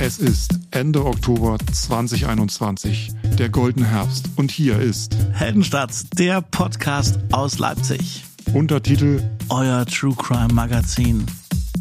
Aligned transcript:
Es 0.00 0.18
ist 0.18 0.60
Ende 0.70 1.04
Oktober 1.04 1.58
2021, 1.72 3.10
der 3.36 3.48
goldene 3.48 3.84
Herbst. 3.84 4.30
Und 4.36 4.52
hier 4.52 4.78
ist 4.78 5.16
Heldenstadt, 5.32 5.92
der 6.16 6.40
Podcast 6.40 7.18
aus 7.32 7.58
Leipzig. 7.58 8.24
Untertitel 8.54 9.20
Euer 9.48 9.84
True 9.86 10.14
Crime 10.14 10.52
Magazin. 10.52 11.26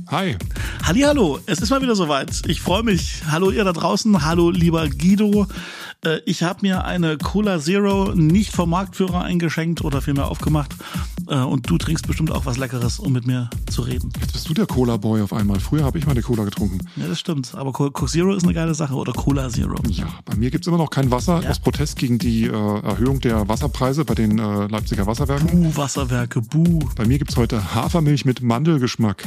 Hi. 0.08 0.36
Hallo, 0.84 1.40
es 1.46 1.60
ist 1.60 1.70
mal 1.70 1.84
wieder 1.84 1.96
soweit. 1.96 2.42
Ich 2.48 2.60
freue 2.60 2.82
mich. 2.82 3.22
Hallo 3.30 3.52
ihr 3.52 3.64
da 3.64 3.74
draußen. 3.74 4.26
Hallo 4.26 4.50
lieber 4.50 4.90
Guido. 4.90 5.46
Äh, 6.04 6.20
ich 6.26 6.42
habe 6.42 6.60
mir 6.64 6.86
eine 6.86 7.20
Cola 7.20 7.60
Zero 7.60 8.16
nicht 8.16 8.52
vom 8.52 8.72
Marktführer 8.72 9.24
eingeschenkt 9.24 9.84
oder 9.84 10.02
vielmehr 10.02 10.26
aufgemacht. 10.26 10.76
Äh, 11.30 11.36
und 11.40 11.70
du 11.70 11.78
trinkst 11.78 12.08
bestimmt 12.08 12.32
auch 12.32 12.46
was 12.46 12.58
Leckeres, 12.58 13.00
um 13.00 13.14
mit 13.14 13.28
mir 13.28 13.50
zu 13.70 13.82
reden. 13.82 14.12
Jetzt 14.22 14.34
bist 14.34 14.50
du 14.50 14.54
der 14.54 14.66
Cola 14.66 14.98
Boy 14.98 15.22
auf 15.22 15.34
einmal. 15.34 15.60
Früher 15.60 15.84
habe 15.84 15.98
ich 15.98 16.06
mal 16.06 16.14
eine 16.14 16.22
Cola 16.22 16.44
getrunken. 16.44 16.80
Ja, 16.96 17.08
das 17.08 17.20
stimmt. 17.20 17.54
Aber 17.56 17.72
Coke 17.74 18.06
Zero 18.06 18.34
ist 18.34 18.44
eine 18.44 18.54
geile 18.54 18.74
Sache 18.74 18.94
oder 18.94 19.14
Cola 19.14 19.50
Zero. 19.50 19.76
Ja, 19.90 20.08
bei 20.26 20.36
mir 20.36 20.50
gibt's 20.52 20.68
immer 20.68 20.78
noch 20.78 20.90
kein 20.90 21.12
Wasser 21.12 21.42
Ja. 21.44 21.50
aus 21.50 21.60
Protest 21.60 21.98
gegen 21.98 22.18
die 22.18 22.46
äh, 22.46 22.52
Erhöhung 22.52 23.20
der 23.20 23.48
Wasserpreise 23.48 24.06
bei 24.06 24.16
den 24.16 24.40
äh, 24.40 24.68
Leipziger 24.68 25.06
Wasserwerken. 25.08 25.48
Buh, 25.64 25.76
Wasserwerke, 25.76 26.42
buh. 26.42 26.80
Bei 26.96 27.06
mir 27.06 27.18
gibt's 27.18 27.36
heute 27.38 27.74
Hafermilch 27.76 28.26
mit 28.26 28.42
Mandelgeschmack. 28.42 29.24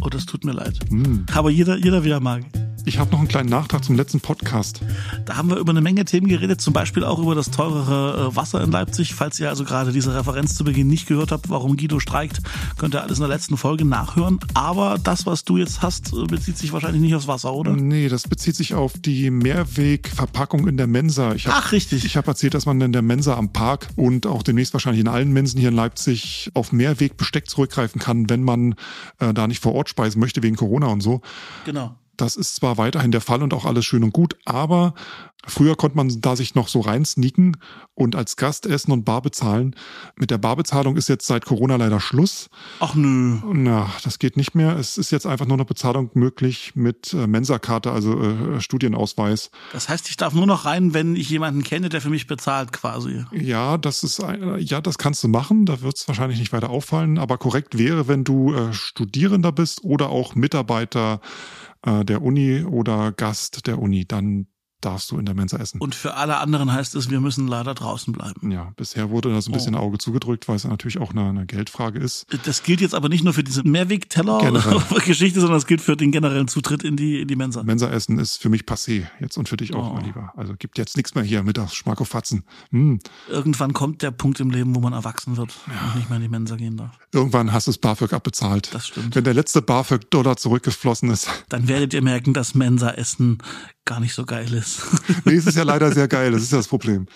Oh, 0.00 0.08
das 0.08 0.26
tut 0.26 0.44
mir 0.44 0.52
leid. 0.52 0.78
Mm. 0.90 1.18
Aber 1.32 1.50
jeder, 1.50 1.76
jeder 1.76 2.02
wie 2.04 2.10
er 2.10 2.20
mag. 2.20 2.42
Ich 2.84 2.98
habe 2.98 3.12
noch 3.12 3.20
einen 3.20 3.28
kleinen 3.28 3.48
Nachtrag 3.48 3.84
zum 3.84 3.94
letzten 3.94 4.20
Podcast. 4.20 4.80
Da 5.24 5.36
haben 5.36 5.50
wir 5.50 5.56
über 5.56 5.70
eine 5.70 5.80
Menge 5.80 6.04
Themen 6.04 6.26
geredet, 6.26 6.60
zum 6.60 6.72
Beispiel 6.72 7.04
auch 7.04 7.20
über 7.20 7.36
das 7.36 7.50
teurere 7.50 8.30
äh, 8.30 8.36
Wasser 8.36 8.62
in 8.62 8.72
Leipzig. 8.72 9.14
Falls 9.14 9.38
ihr 9.38 9.48
also 9.48 9.64
gerade 9.64 9.92
diese 9.92 10.14
Referenz 10.14 10.56
zu 10.56 10.64
Beginn 10.64 10.88
nicht 10.88 11.06
gehört 11.06 11.30
habt, 11.30 11.48
warum 11.48 11.76
Guido 11.76 12.00
streikt, 12.00 12.40
könnt 12.78 12.94
ihr 12.94 13.02
alles 13.02 13.18
in 13.18 13.22
der 13.22 13.28
letzten 13.28 13.56
Folge 13.56 13.84
nachhören. 13.84 14.40
Aber 14.54 14.98
das, 15.02 15.26
was 15.26 15.44
du 15.44 15.58
jetzt 15.58 15.80
hast, 15.80 16.12
äh, 16.12 16.24
bezieht 16.24 16.58
sich 16.58 16.72
wahrscheinlich 16.72 17.00
nicht 17.00 17.14
aufs 17.14 17.28
Wasser, 17.28 17.54
oder? 17.54 17.72
Nee, 17.72 18.08
das 18.08 18.24
bezieht 18.24 18.56
sich 18.56 18.74
auf 18.74 18.94
die 18.98 19.30
Mehrwegverpackung 19.30 20.66
in 20.66 20.76
der 20.76 20.88
Mensa. 20.88 21.34
Ich 21.34 21.46
hab, 21.46 21.54
Ach, 21.54 21.72
richtig. 21.72 22.04
Ich 22.04 22.16
habe 22.16 22.26
erzählt, 22.26 22.54
dass 22.54 22.66
man 22.66 22.80
in 22.80 22.92
der 22.92 23.02
Mensa 23.02 23.36
am 23.36 23.52
Park 23.52 23.88
und 23.94 24.26
auch 24.26 24.42
demnächst 24.42 24.72
wahrscheinlich 24.72 25.00
in 25.00 25.08
allen 25.08 25.32
Mensen 25.32 25.60
hier 25.60 25.68
in 25.68 25.76
Leipzig 25.76 26.50
auf 26.54 26.72
Mehrwegbesteck 26.72 27.48
zurückgreifen 27.48 28.00
kann, 28.00 28.28
wenn 28.28 28.42
man 28.42 28.74
äh, 29.20 29.32
da 29.32 29.46
nicht 29.46 29.62
vor 29.62 29.74
Ort 29.74 29.88
speisen 29.88 30.18
möchte 30.18 30.42
wegen 30.42 30.56
Corona 30.56 30.88
und 30.88 31.00
so. 31.00 31.20
Genau. 31.64 31.94
Das 32.22 32.36
ist 32.36 32.54
zwar 32.54 32.78
weiterhin 32.78 33.10
der 33.10 33.20
Fall 33.20 33.42
und 33.42 33.52
auch 33.52 33.64
alles 33.64 33.84
schön 33.84 34.04
und 34.04 34.12
gut, 34.12 34.36
aber 34.44 34.94
früher 35.44 35.74
konnte 35.74 35.96
man 35.96 36.20
da 36.20 36.36
sich 36.36 36.54
noch 36.54 36.68
so 36.68 36.78
rein 36.78 37.04
sneaken 37.04 37.56
und 37.94 38.14
als 38.14 38.36
Gast 38.36 38.64
essen 38.64 38.92
und 38.92 39.04
bar 39.04 39.22
bezahlen. 39.22 39.74
Mit 40.14 40.30
der 40.30 40.38
Barbezahlung 40.38 40.96
ist 40.96 41.08
jetzt 41.08 41.26
seit 41.26 41.44
Corona 41.44 41.74
leider 41.74 41.98
Schluss. 41.98 42.48
Ach 42.78 42.94
nö. 42.94 43.38
Na, 43.52 43.90
das 44.04 44.20
geht 44.20 44.36
nicht 44.36 44.54
mehr. 44.54 44.76
Es 44.76 44.98
ist 44.98 45.10
jetzt 45.10 45.26
einfach 45.26 45.46
nur 45.46 45.56
noch 45.56 45.64
Bezahlung 45.64 46.10
möglich 46.14 46.76
mit 46.76 47.12
äh, 47.12 47.26
Mensa-Karte, 47.26 47.90
also 47.90 48.22
äh, 48.22 48.60
Studienausweis. 48.60 49.50
Das 49.72 49.88
heißt, 49.88 50.08
ich 50.08 50.16
darf 50.16 50.32
nur 50.32 50.46
noch 50.46 50.64
rein, 50.64 50.94
wenn 50.94 51.16
ich 51.16 51.28
jemanden 51.28 51.64
kenne, 51.64 51.88
der 51.88 52.00
für 52.00 52.10
mich 52.10 52.28
bezahlt 52.28 52.72
quasi. 52.72 53.24
Ja, 53.32 53.78
das 53.78 54.04
ist 54.04 54.22
ein, 54.22 54.60
ja, 54.60 54.80
das 54.80 54.96
kannst 54.96 55.24
du 55.24 55.28
machen. 55.28 55.66
Da 55.66 55.80
wird 55.80 55.96
es 55.96 56.06
wahrscheinlich 56.06 56.38
nicht 56.38 56.52
weiter 56.52 56.70
auffallen. 56.70 57.18
Aber 57.18 57.36
korrekt 57.36 57.78
wäre, 57.78 58.06
wenn 58.06 58.22
du 58.22 58.54
äh, 58.54 58.72
Studierender 58.72 59.50
bist 59.50 59.82
oder 59.82 60.10
auch 60.10 60.36
Mitarbeiter 60.36 61.20
äh, 61.84 62.04
der 62.04 62.22
Uni 62.22 62.64
oder 62.64 63.12
Gast 63.12 63.66
der 63.66 63.78
Uni, 63.78 64.06
dann 64.06 64.46
darfst 64.84 65.10
du 65.10 65.18
in 65.18 65.24
der 65.26 65.34
Mensa 65.34 65.56
essen. 65.58 65.80
Und 65.80 65.94
für 65.94 66.14
alle 66.14 66.38
anderen 66.38 66.72
heißt 66.72 66.94
es, 66.94 67.08
wir 67.10 67.20
müssen 67.20 67.48
leider 67.48 67.74
draußen 67.74 68.12
bleiben. 68.12 68.50
ja, 68.50 68.72
bisher 68.76 69.10
wurde 69.10 69.32
da 69.32 69.40
so 69.40 69.50
ein 69.50 69.54
bisschen 69.54 69.74
Auge 69.74 69.98
zugedrückt, 69.98 70.48
weil 70.48 70.56
es 70.56 70.64
natürlich 70.64 70.98
auch 70.98 71.10
eine, 71.12 71.28
eine 71.28 71.46
Geldfrage 71.46 71.98
ist. 71.98 72.26
Das 72.44 72.62
gilt 72.62 72.80
jetzt 72.80 72.94
aber 72.94 73.08
nicht 73.08 73.24
nur 73.24 73.32
für 73.32 73.44
diese. 73.44 73.62
Mehrwegteller-Geschichte, 73.62 75.40
sondern 75.40 75.58
es 75.58 75.66
gilt 75.66 75.80
für 75.80 75.96
den 75.96 76.10
generellen 76.12 76.48
Zutritt 76.48 76.82
in 76.82 76.96
die, 76.96 77.20
in 77.20 77.28
die 77.28 77.36
Mensa. 77.36 77.62
Mensa-Essen 77.62 78.18
ist 78.18 78.38
für 78.40 78.48
mich 78.48 78.62
passé. 78.62 79.06
Jetzt 79.20 79.36
und 79.38 79.48
für 79.48 79.56
dich 79.56 79.74
auch, 79.74 79.90
Oh. 79.90 79.94
mein 79.94 80.04
Lieber. 80.04 80.32
Also 80.36 80.54
gibt 80.58 80.78
jetzt 80.78 80.96
nichts 80.96 81.14
mehr 81.14 81.24
hier 81.24 81.42
mittags, 81.42 81.74
Schmackofatzen. 81.74 82.44
Hm. 82.70 83.00
Irgendwann 83.28 83.72
kommt 83.72 84.02
der 84.02 84.10
Punkt 84.10 84.40
im 84.40 84.50
Leben, 84.50 84.74
wo 84.74 84.80
man 84.80 84.92
erwachsen 84.92 85.36
wird 85.36 85.52
und 85.66 85.96
nicht 85.96 86.08
mehr 86.08 86.16
in 86.16 86.22
die 86.22 86.28
Mensa 86.28 86.56
gehen 86.56 86.76
darf. 86.76 86.98
Irgendwann 87.12 87.52
hast 87.52 87.66
du 87.66 87.70
das 87.70 87.78
BAföG 87.78 88.12
abbezahlt. 88.12 88.72
Das 88.74 88.86
stimmt. 88.88 89.14
Wenn 89.14 89.24
der 89.24 89.34
letzte 89.34 89.60
BAföG-Dollar 89.62 90.36
zurückgeflossen 90.36 91.10
ist. 91.10 91.28
Dann 91.48 91.68
werdet 91.68 91.94
ihr 91.94 92.02
merken, 92.02 92.32
dass 92.34 92.54
Mensa-Essen 92.54 93.38
gar 93.84 94.00
nicht 94.00 94.14
so 94.14 94.24
geil 94.24 94.52
ist. 94.54 94.71
Nee, 95.24 95.34
es 95.34 95.46
ist 95.46 95.56
ja 95.56 95.62
leider 95.62 95.92
sehr 95.92 96.08
geil. 96.08 96.32
Das 96.32 96.42
ist 96.42 96.52
ja 96.52 96.58
das 96.58 96.68
Problem. 96.68 97.06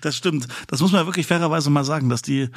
Das 0.00 0.16
stimmt. 0.16 0.48
Das 0.66 0.80
muss 0.80 0.92
man 0.92 1.02
ja 1.02 1.06
wirklich 1.06 1.26
fairerweise 1.26 1.70
mal 1.70 1.84
sagen, 1.84 2.08
dass 2.08 2.22
die, 2.22 2.48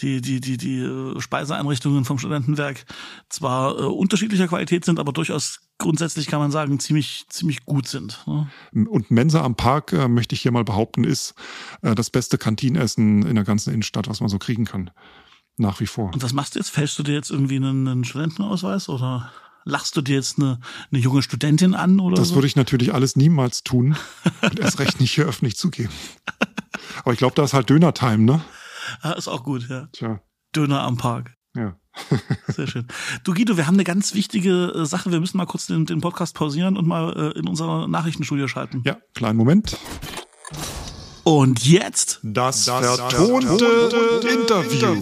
die, 0.00 0.20
die, 0.20 0.40
die, 0.40 0.56
die 0.56 0.80
äh, 0.80 1.20
Speiseeinrichtungen 1.20 2.04
vom 2.04 2.18
Studentenwerk 2.18 2.84
zwar 3.28 3.78
äh, 3.78 3.82
unterschiedlicher 3.82 4.48
Qualität 4.48 4.84
sind, 4.84 4.98
aber 4.98 5.12
durchaus 5.12 5.60
grundsätzlich 5.78 6.26
kann 6.26 6.40
man 6.40 6.50
sagen, 6.50 6.78
ziemlich, 6.80 7.26
ziemlich 7.28 7.64
gut 7.64 7.88
sind. 7.88 8.24
Ne? 8.26 8.48
Und 8.88 9.10
Mensa 9.10 9.42
am 9.42 9.56
Park, 9.56 9.92
äh, 9.92 10.08
möchte 10.08 10.34
ich 10.34 10.42
hier 10.42 10.52
mal 10.52 10.64
behaupten, 10.64 11.04
ist 11.04 11.34
äh, 11.82 11.94
das 11.94 12.10
beste 12.10 12.38
Kantinenessen 12.38 13.24
in 13.24 13.34
der 13.34 13.44
ganzen 13.44 13.72
Innenstadt, 13.72 14.08
was 14.08 14.20
man 14.20 14.28
so 14.28 14.38
kriegen 14.38 14.64
kann. 14.64 14.90
Nach 15.56 15.78
wie 15.78 15.86
vor. 15.86 16.12
Und 16.12 16.22
was 16.22 16.32
machst 16.32 16.56
du 16.56 16.58
jetzt? 16.58 16.70
Fälschst 16.70 16.98
du 16.98 17.04
dir 17.04 17.14
jetzt 17.14 17.30
irgendwie 17.30 17.56
einen, 17.56 17.86
einen 17.86 18.04
Studentenausweis 18.04 18.88
oder 18.88 19.30
lachst 19.64 19.96
du 19.96 20.02
dir 20.02 20.16
jetzt 20.16 20.38
eine, 20.38 20.60
eine 20.92 21.00
junge 21.00 21.22
Studentin 21.22 21.74
an 21.74 22.00
oder 22.00 22.16
Das 22.16 22.28
so? 22.28 22.34
würde 22.36 22.46
ich 22.46 22.56
natürlich 22.56 22.94
alles 22.94 23.16
niemals 23.16 23.62
tun 23.64 23.96
und 24.42 24.58
erst 24.60 24.78
recht 24.78 25.00
nicht 25.00 25.12
hier 25.12 25.24
öffentlich 25.26 25.56
zugeben. 25.56 25.92
Aber 27.02 27.12
ich 27.12 27.18
glaube, 27.18 27.34
da 27.34 27.44
ist 27.44 27.54
halt 27.54 27.68
Döner-Time, 27.70 28.18
ne? 28.24 28.44
Ah, 29.00 29.12
ist 29.12 29.28
auch 29.28 29.42
gut, 29.44 29.68
ja. 29.68 29.88
Tja, 29.92 30.20
Döner 30.54 30.82
am 30.82 30.96
Park. 30.96 31.34
ja. 31.56 31.76
Sehr 32.48 32.66
schön. 32.66 32.88
Du 33.22 33.34
Guido, 33.34 33.56
wir 33.56 33.68
haben 33.68 33.74
eine 33.76 33.84
ganz 33.84 34.14
wichtige 34.14 34.72
äh, 34.74 34.84
Sache. 34.84 35.12
Wir 35.12 35.20
müssen 35.20 35.36
mal 35.36 35.46
kurz 35.46 35.66
den, 35.66 35.86
den 35.86 36.00
Podcast 36.00 36.34
pausieren 36.34 36.76
und 36.76 36.88
mal 36.88 37.32
äh, 37.34 37.38
in 37.38 37.46
unser 37.46 37.86
Nachrichtenstudio 37.86 38.48
schalten. 38.48 38.82
Ja, 38.84 38.98
kleinen 39.14 39.36
Moment. 39.36 39.78
Und 41.24 41.64
jetzt 41.64 42.20
Das, 42.22 42.64
vertonte 42.64 43.64
Interview. 44.30 44.94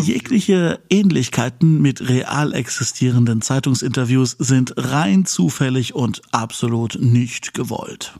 Jegliche 0.00 0.80
Ähnlichkeiten 0.88 1.82
mit 1.82 2.08
real 2.08 2.54
existierenden 2.54 3.42
Zeitungsinterviews 3.42 4.36
sind 4.38 4.72
rein 4.76 5.26
zufällig 5.26 5.94
und 5.94 6.22
absolut 6.32 6.96
nicht 6.98 7.52
gewollt. 7.52 8.14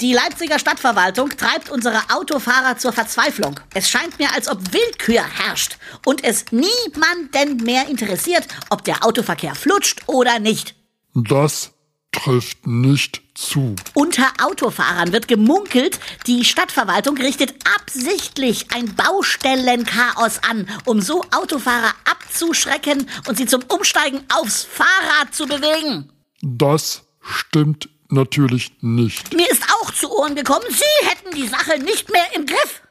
Die 0.00 0.12
Leipziger 0.12 0.58
Stadtverwaltung 0.58 1.30
treibt 1.30 1.70
unsere 1.70 1.98
Autofahrer 2.14 2.78
zur 2.78 2.92
Verzweiflung. 2.92 3.58
Es 3.74 3.90
scheint 3.90 4.18
mir, 4.18 4.32
als 4.32 4.48
ob 4.48 4.60
Willkür 4.72 5.22
herrscht 5.22 5.76
und 6.06 6.22
es 6.22 6.46
niemanden 6.52 7.64
mehr 7.64 7.88
interessiert, 7.88 8.46
ob 8.70 8.84
der 8.84 9.04
Autoverkehr 9.04 9.54
flutscht 9.54 10.02
oder 10.06 10.38
nicht. 10.38 10.76
Das 11.14 11.72
trifft 12.12 12.66
nicht 12.66 13.22
zu. 13.34 13.76
Unter 13.94 14.26
Autofahrern 14.42 15.12
wird 15.12 15.28
gemunkelt, 15.28 16.00
die 16.26 16.44
Stadtverwaltung 16.44 17.16
richtet 17.16 17.54
absichtlich 17.76 18.66
ein 18.74 18.94
Baustellenchaos 18.94 20.42
an, 20.42 20.68
um 20.84 21.00
so 21.00 21.22
Autofahrer 21.30 21.94
abzuschrecken 22.04 23.08
und 23.28 23.36
sie 23.36 23.46
zum 23.46 23.62
Umsteigen 23.68 24.22
aufs 24.32 24.64
Fahrrad 24.64 25.34
zu 25.34 25.46
bewegen. 25.46 26.10
Das 26.42 27.02
stimmt 27.20 27.88
natürlich 28.08 28.72
nicht. 28.80 29.34
Mir 29.34 29.50
ist 29.50 29.64
auch 29.80 29.92
zu 29.92 30.10
Ohren 30.10 30.34
gekommen, 30.34 30.66
Sie 30.70 31.06
hätten 31.06 31.36
die 31.36 31.48
Sache 31.48 31.78
nicht 31.78 32.10
mehr 32.10 32.26
im 32.34 32.46
Griff. 32.46 32.82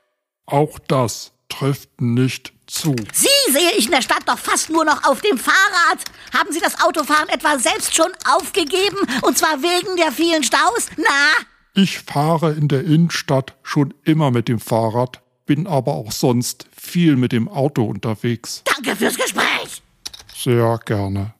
Auch 0.45 0.79
das 0.87 1.31
trifft 1.49 2.01
nicht 2.01 2.53
zu. 2.67 2.95
Sie 3.13 3.27
sehe 3.51 3.71
ich 3.77 3.85
in 3.85 3.91
der 3.91 4.01
Stadt 4.01 4.23
doch 4.27 4.37
fast 4.37 4.69
nur 4.69 4.85
noch 4.85 5.03
auf 5.05 5.21
dem 5.21 5.37
Fahrrad. 5.37 6.03
Haben 6.37 6.51
Sie 6.51 6.59
das 6.59 6.79
Autofahren 6.81 7.29
etwa 7.29 7.57
selbst 7.57 7.95
schon 7.95 8.11
aufgegeben? 8.35 8.97
Und 9.23 9.37
zwar 9.37 9.61
wegen 9.61 9.95
der 9.97 10.11
vielen 10.11 10.43
Staus? 10.43 10.87
Na? 10.97 11.03
Ich 11.73 11.99
fahre 11.99 12.53
in 12.53 12.67
der 12.67 12.83
Innenstadt 12.83 13.55
schon 13.63 13.93
immer 14.03 14.31
mit 14.31 14.47
dem 14.47 14.59
Fahrrad, 14.59 15.21
bin 15.45 15.67
aber 15.67 15.93
auch 15.93 16.11
sonst 16.11 16.67
viel 16.75 17.15
mit 17.15 17.31
dem 17.31 17.47
Auto 17.47 17.83
unterwegs. 17.85 18.63
Danke 18.65 18.95
fürs 18.95 19.15
Gespräch. 19.15 19.81
Sehr 20.35 20.79
gerne. 20.85 21.33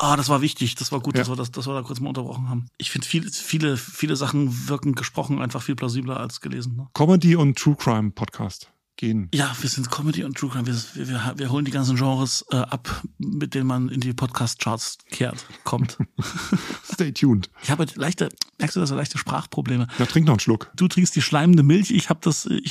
Ah, 0.00 0.16
das 0.16 0.28
war 0.28 0.40
wichtig. 0.42 0.76
Das 0.76 0.92
war 0.92 1.00
gut, 1.00 1.16
Ja. 1.16 1.22
dass, 1.22 1.28
wir 1.28 1.34
das, 1.36 1.50
dass 1.50 1.66
wir 1.66 1.74
da 1.74 1.82
kurz 1.82 1.98
mal 1.98 2.08
unterbrochen 2.10 2.48
haben. 2.48 2.66
Ich 2.78 2.90
finde, 2.90 3.06
viele, 3.06 3.28
viele, 3.30 3.76
viele 3.76 4.14
Sachen 4.14 4.68
wirken 4.68 4.94
gesprochen 4.94 5.40
einfach 5.42 5.60
viel 5.62 5.74
plausibler 5.74 6.18
als 6.20 6.40
gelesen. 6.40 6.76
Ne? 6.76 6.86
Comedy 6.94 7.34
und 7.34 7.58
True 7.58 7.74
Crime 7.76 8.10
Podcast 8.12 8.70
gehen. 8.98 9.28
Ja, 9.32 9.56
wir 9.58 9.70
sind 9.70 9.90
Comedy 9.90 10.24
und 10.24 10.36
True 10.36 10.50
Crime. 10.50 10.66
Wir, 10.66 10.74
wir, 11.08 11.34
wir 11.36 11.50
holen 11.50 11.64
die 11.64 11.70
ganzen 11.70 11.96
Genres 11.96 12.44
äh, 12.50 12.56
ab, 12.56 13.02
mit 13.16 13.54
denen 13.54 13.66
man 13.66 13.88
in 13.88 14.00
die 14.00 14.12
Podcast-Charts 14.12 14.98
kehrt, 15.10 15.46
kommt. 15.64 15.96
Stay 16.92 17.12
tuned. 17.12 17.48
ich 17.62 17.70
habe 17.70 17.86
leichte, 17.94 18.28
merkst 18.58 18.76
du 18.76 18.80
das, 18.80 18.90
leichte 18.90 19.16
Sprachprobleme. 19.16 19.86
Ja, 19.98 20.04
trink 20.04 20.26
noch 20.26 20.34
einen 20.34 20.40
Schluck. 20.40 20.70
Du 20.74 20.88
trinkst 20.88 21.16
die 21.16 21.22
schleimende 21.22 21.62
Milch, 21.62 21.90
ich 21.90 22.10
habe 22.10 22.20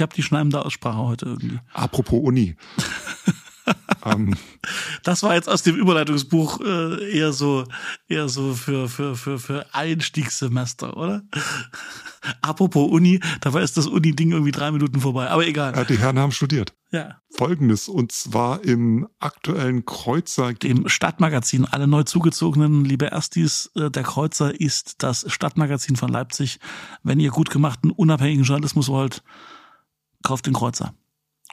habe 0.01 0.13
die 0.15 0.23
schleimende 0.23 0.63
Aussprache 0.63 0.99
heute 0.99 1.25
irgendwie. 1.25 1.59
Apropos 1.73 2.19
Uni. 2.21 2.55
ähm, 4.05 4.35
Das 5.03 5.23
war 5.23 5.35
jetzt 5.35 5.49
aus 5.49 5.63
dem 5.63 5.75
Überleitungsbuch 5.75 6.61
äh, 6.61 7.17
eher 7.17 7.33
so, 7.33 7.65
eher 8.07 8.29
so 8.29 8.53
für 8.53 8.89
für 8.89 9.15
für 9.15 9.39
für 9.39 9.65
Einstiegssemester, 9.73 10.97
oder? 10.97 11.23
Apropos 12.41 12.89
Uni, 12.91 13.19
dabei 13.41 13.61
ist 13.61 13.77
das 13.77 13.87
Uni-Ding 13.87 14.31
irgendwie 14.31 14.51
drei 14.51 14.71
Minuten 14.71 14.99
vorbei. 14.99 15.29
Aber 15.29 15.45
egal. 15.47 15.77
äh, 15.77 15.85
die 15.85 15.97
Herren 15.97 16.19
haben 16.19 16.31
studiert. 16.31 16.73
Ja. 16.91 17.21
Folgendes, 17.29 17.89
und 17.89 18.11
zwar 18.11 18.63
im 18.63 19.07
aktuellen 19.19 19.85
Kreuzer. 19.85 20.53
Dem 20.53 20.87
Stadtmagazin, 20.87 21.65
alle 21.65 21.87
neu 21.87 22.03
zugezogenen, 22.03 22.85
liebe 22.85 23.07
Erstis, 23.07 23.71
äh, 23.75 23.91
der 23.91 24.03
Kreuzer 24.03 24.59
ist 24.59 25.03
das 25.03 25.25
Stadtmagazin 25.31 25.95
von 25.95 26.09
Leipzig. 26.09 26.59
Wenn 27.03 27.19
ihr 27.19 27.31
gut 27.31 27.49
gemachten, 27.49 27.91
unabhängigen 27.91 28.45
Journalismus 28.45 28.87
wollt, 28.87 29.23
kauft 30.23 30.45
den 30.45 30.53
Kreuzer. 30.53 30.93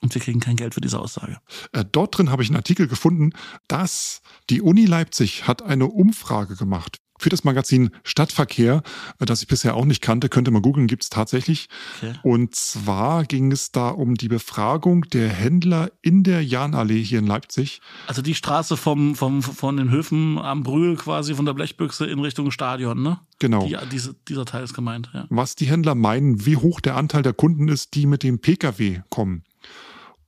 Und 0.01 0.15
wir 0.15 0.21
kriegen 0.21 0.41
kein 0.41 0.57
Geld 0.57 0.75
für 0.75 0.81
diese 0.81 0.99
Aussage. 0.99 1.39
Äh, 1.73 1.85
dort 1.91 2.19
drin 2.19 2.31
habe 2.31 2.43
ich 2.43 2.49
einen 2.49 2.57
Artikel 2.57 2.89
gefunden, 2.89 3.31
dass 3.69 4.23
die 4.51 4.61
Uni 4.61 4.87
Leipzig 4.87 5.47
hat 5.47 5.63
eine 5.63 5.87
Umfrage 5.87 6.57
gemacht 6.57 7.01
für 7.19 7.29
das 7.29 7.45
Magazin 7.45 7.91
Stadtverkehr, 8.03 8.83
äh, 9.19 9.25
das 9.25 9.43
ich 9.43 9.49
bisher 9.49 9.75
auch 9.75 9.85
nicht 9.85 10.03
kannte, 10.03 10.29
könnte 10.29 10.51
man 10.51 10.63
googeln, 10.63 10.87
gibt 10.87 11.05
es 11.05 11.11
tatsächlich. 11.11 11.69
Okay. 11.97 12.15
Und 12.23 12.55
zwar 12.55 13.25
ging 13.25 13.53
es 13.53 13.73
da 13.73 13.89
um 13.89 14.15
die 14.15 14.29
Befragung 14.29 15.03
der 15.11 15.29
Händler 15.29 15.91
in 16.03 16.23
der 16.23 16.45
Jahnallee 16.45 17.03
hier 17.03 17.21
in 17.21 17.27
Leipzig. 17.27 17.81
Also 18.07 18.23
die 18.23 18.35
Straße 18.35 18.77
vom, 18.77 19.15
vom, 19.15 19.43
von 19.43 19.77
den 19.77 19.91
Höfen 19.91 20.39
am 20.39 20.63
Brühl 20.63 20.97
quasi 20.97 21.35
von 21.35 21.47
der 21.47 21.55
Blechbüchse 21.55 22.07
in 22.07 22.19
Richtung 22.19 22.51
Stadion, 22.51 23.03
ne? 23.03 23.21
Genau. 23.39 23.67
Die, 23.67 23.77
diese, 23.91 24.15
dieser 24.29 24.45
Teil 24.45 24.65
ist 24.65 24.75
gemeint, 24.75 25.11
ja. 25.15 25.27
Was 25.31 25.55
die 25.55 25.67
Händler 25.67 25.95
meinen, 25.95 26.47
wie 26.47 26.57
hoch 26.57 26.81
der 26.81 26.97
Anteil 26.97 27.23
der 27.23 27.33
Kunden 27.33 27.69
ist, 27.69 27.95
die 27.95 28.07
mit 28.07 28.23
dem 28.23 28.39
Pkw 28.41 29.03
kommen. 29.09 29.45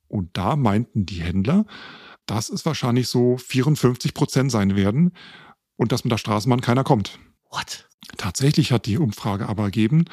Und 0.08 0.36
da 0.36 0.56
meinten 0.56 1.06
die 1.06 1.22
Händler, 1.22 1.66
dass 2.26 2.48
es 2.48 2.66
wahrscheinlich 2.66 3.08
so 3.08 3.36
54 3.38 4.14
Prozent 4.14 4.50
sein 4.50 4.76
werden 4.76 5.12
und 5.76 5.92
dass 5.92 6.04
mit 6.04 6.12
der 6.12 6.18
Straßenbahn 6.18 6.60
keiner 6.60 6.84
kommt. 6.84 7.18
What? 7.50 7.88
Tatsächlich 8.16 8.70
hat 8.72 8.86
die 8.86 8.98
Umfrage 8.98 9.48
aber 9.48 9.64
ergeben, 9.64 10.04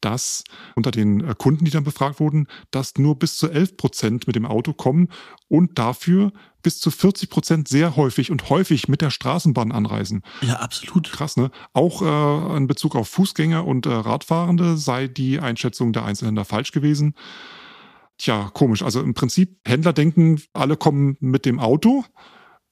dass 0.00 0.44
unter 0.76 0.90
den 0.90 1.20
äh, 1.20 1.34
Kunden, 1.36 1.64
die 1.64 1.70
dann 1.70 1.84
befragt 1.84 2.20
wurden, 2.20 2.46
dass 2.70 2.94
nur 2.96 3.18
bis 3.18 3.36
zu 3.36 3.50
11 3.50 3.76
Prozent 3.76 4.26
mit 4.26 4.36
dem 4.36 4.46
Auto 4.46 4.72
kommen 4.72 5.08
und 5.48 5.78
dafür 5.78 6.32
bis 6.62 6.78
zu 6.78 6.90
40 6.90 7.28
Prozent 7.28 7.68
sehr 7.68 7.96
häufig 7.96 8.30
und 8.30 8.50
häufig 8.50 8.88
mit 8.88 9.00
der 9.00 9.10
Straßenbahn 9.10 9.72
anreisen. 9.72 10.22
Ja, 10.42 10.56
absolut. 10.56 11.10
Krass, 11.10 11.36
ne? 11.36 11.50
Auch 11.72 12.02
äh, 12.02 12.56
in 12.56 12.66
Bezug 12.66 12.94
auf 12.94 13.08
Fußgänger 13.08 13.66
und 13.66 13.86
äh, 13.86 13.90
Radfahrende 13.90 14.76
sei 14.76 15.08
die 15.08 15.40
Einschätzung 15.40 15.92
der 15.92 16.04
Einzelhändler 16.04 16.44
falsch 16.44 16.70
gewesen. 16.72 17.14
Tja, 18.20 18.50
komisch. 18.52 18.82
Also 18.82 19.00
im 19.00 19.14
Prinzip, 19.14 19.58
Händler 19.66 19.92
denken, 19.92 20.40
alle 20.52 20.76
kommen 20.76 21.16
mit 21.20 21.46
dem 21.46 21.58
Auto 21.58 22.04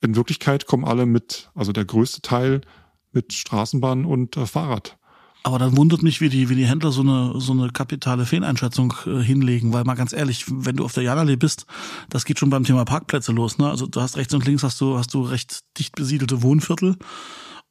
in 0.01 0.17
Wirklichkeit 0.17 0.67
kommen 0.67 0.85
alle 0.85 1.07
mit, 1.07 1.51
also 1.55 1.73
der 1.73 1.85
größte 1.85 2.23
Teil 2.23 2.61
mit 3.13 3.33
Straßenbahn 3.33 4.05
und 4.05 4.37
äh, 4.37 4.47
Fahrrad. 4.47 4.97
Aber 5.45 5.59
dann 5.59 5.77
wundert 5.77 6.03
mich, 6.03 6.21
wie 6.21 6.29
die, 6.29 6.49
wie 6.49 6.57
die 6.57 6.67
Händler 6.67 6.93
so 6.93 7.01
eine, 7.01 7.41
so 7.41 7.53
eine 7.53 7.71
kapitale 7.71 8.27
Fehleinschätzung 8.27 8.93
äh, 9.07 9.23
hinlegen, 9.23 9.73
weil 9.73 9.85
mal 9.85 9.95
ganz 9.95 10.13
ehrlich, 10.13 10.45
wenn 10.49 10.77
du 10.77 10.85
auf 10.85 10.93
der 10.93 11.05
Janallee 11.05 11.37
bist, 11.37 11.67
das 12.11 12.25
geht 12.25 12.39
schon 12.39 12.51
beim 12.51 12.65
Thema 12.65 12.85
Parkplätze 12.85 13.33
los, 13.33 13.59
ne? 13.59 13.71
Also 13.71 13.87
du 13.87 14.01
hast 14.01 14.17
rechts 14.17 14.35
und 14.35 14.45
links 14.45 14.63
hast 14.63 14.81
du, 14.81 14.99
hast 14.99 15.15
du 15.15 15.23
recht 15.23 15.61
dicht 15.79 15.95
besiedelte 15.95 16.43
Wohnviertel 16.43 16.97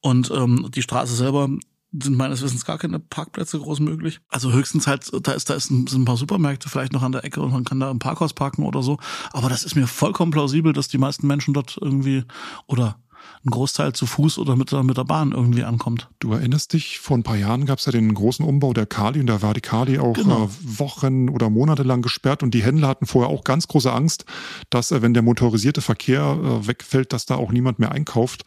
und 0.02 0.32
ähm, 0.32 0.70
die 0.74 0.82
Straße 0.82 1.16
selber 1.16 1.50
sind 1.92 2.18
meines 2.18 2.42
Wissens 2.42 2.66
gar 2.66 2.78
keine 2.78 3.00
Parkplätze 3.00 3.60
groß 3.60 3.80
möglich. 3.80 4.20
Also 4.30 4.52
höchstens 4.52 4.88
halt, 4.88 5.10
da 5.26 5.32
ist, 5.32 5.50
da 5.50 5.54
ist 5.54 5.72
ein, 5.72 5.88
sind 5.88 6.02
ein 6.02 6.06
paar 6.06 6.18
Supermärkte 6.18 6.70
vielleicht 6.70 6.94
noch 6.94 7.04
an 7.04 7.14
der 7.14 7.24
Ecke 7.24 7.42
und 7.42 7.52
man 7.52 7.64
kann 7.64 7.80
da 7.80 7.90
im 7.90 8.00
Parkhaus 8.00 8.34
parken 8.34 8.64
oder 8.64 8.84
so. 8.84 8.98
Aber 9.32 9.50
das 9.50 9.64
ist 9.64 9.76
mir 9.76 9.88
vollkommen 9.88 10.32
plausibel, 10.32 10.74
dass 10.74 10.90
die 10.90 10.98
meisten 10.98 11.28
Menschen 11.28 11.54
dort 11.54 11.78
irgendwie 11.82 12.26
oder 12.68 13.00
ein 13.46 13.50
Großteil 13.50 13.94
zu 13.94 14.06
Fuß 14.06 14.38
oder 14.40 14.56
mit 14.56 14.72
der, 14.72 14.84
mit 14.84 14.98
der 14.98 15.04
Bahn 15.04 15.32
irgendwie 15.32 15.64
ankommt. 15.64 16.10
Du 16.20 16.34
erinnerst 16.34 16.74
dich, 16.74 17.00
vor 17.00 17.18
ein 17.18 17.24
paar 17.24 17.38
Jahren 17.38 17.66
gab 17.66 17.80
es 17.80 17.86
ja 17.86 17.92
den 17.92 18.14
großen 18.14 18.46
Umbau 18.46 18.74
der 18.74 18.86
Kali 18.86 19.20
und 19.20 19.28
da 19.28 19.42
war 19.42 19.54
die 19.54 19.62
Kali 19.62 20.00
auch 20.00 20.14
genau. 20.14 20.46
äh, 20.46 20.50
Wochen 20.80 21.30
oder 21.30 21.50
Monate 21.50 21.84
lang 21.84 22.02
gesperrt 22.02 22.44
und 22.44 22.54
die 22.54 22.64
Händler 22.64 22.88
hatten 22.88 23.06
vorher 23.06 23.32
auch 23.32 23.44
ganz 23.44 23.68
große 23.68 23.92
Angst, 23.92 24.26
dass 24.70 24.92
äh, 24.92 25.02
wenn 25.02 25.14
der 25.14 25.24
motorisierte 25.24 25.82
Verkehr 25.82 26.38
äh, 26.42 26.68
wegfällt, 26.68 27.14
dass 27.14 27.26
da 27.26 27.36
auch 27.36 27.52
niemand 27.52 27.80
mehr 27.80 27.92
einkauft. 27.92 28.44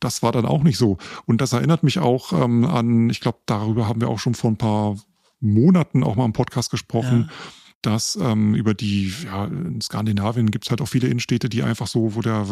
Das 0.00 0.22
war 0.22 0.32
dann 0.32 0.46
auch 0.46 0.62
nicht 0.62 0.78
so. 0.78 0.98
Und 1.26 1.40
das 1.40 1.52
erinnert 1.52 1.82
mich 1.82 1.98
auch 1.98 2.32
ähm, 2.32 2.64
an, 2.64 3.10
ich 3.10 3.20
glaube, 3.20 3.38
darüber 3.46 3.88
haben 3.88 4.00
wir 4.00 4.08
auch 4.08 4.18
schon 4.18 4.34
vor 4.34 4.50
ein 4.50 4.56
paar 4.56 4.96
Monaten 5.40 6.04
auch 6.04 6.16
mal 6.16 6.24
im 6.24 6.32
Podcast 6.32 6.70
gesprochen. 6.70 7.28
Ja 7.28 7.34
dass 7.86 8.16
ähm, 8.16 8.54
über 8.54 8.72
die, 8.72 9.12
ja, 9.24 9.44
in 9.44 9.80
Skandinavien 9.80 10.50
gibt 10.50 10.64
es 10.64 10.70
halt 10.70 10.80
auch 10.80 10.88
viele 10.88 11.08
Innenstädte, 11.08 11.48
die 11.48 11.62
einfach 11.62 11.86
so, 11.86 12.14
wo 12.14 12.22
der, 12.22 12.46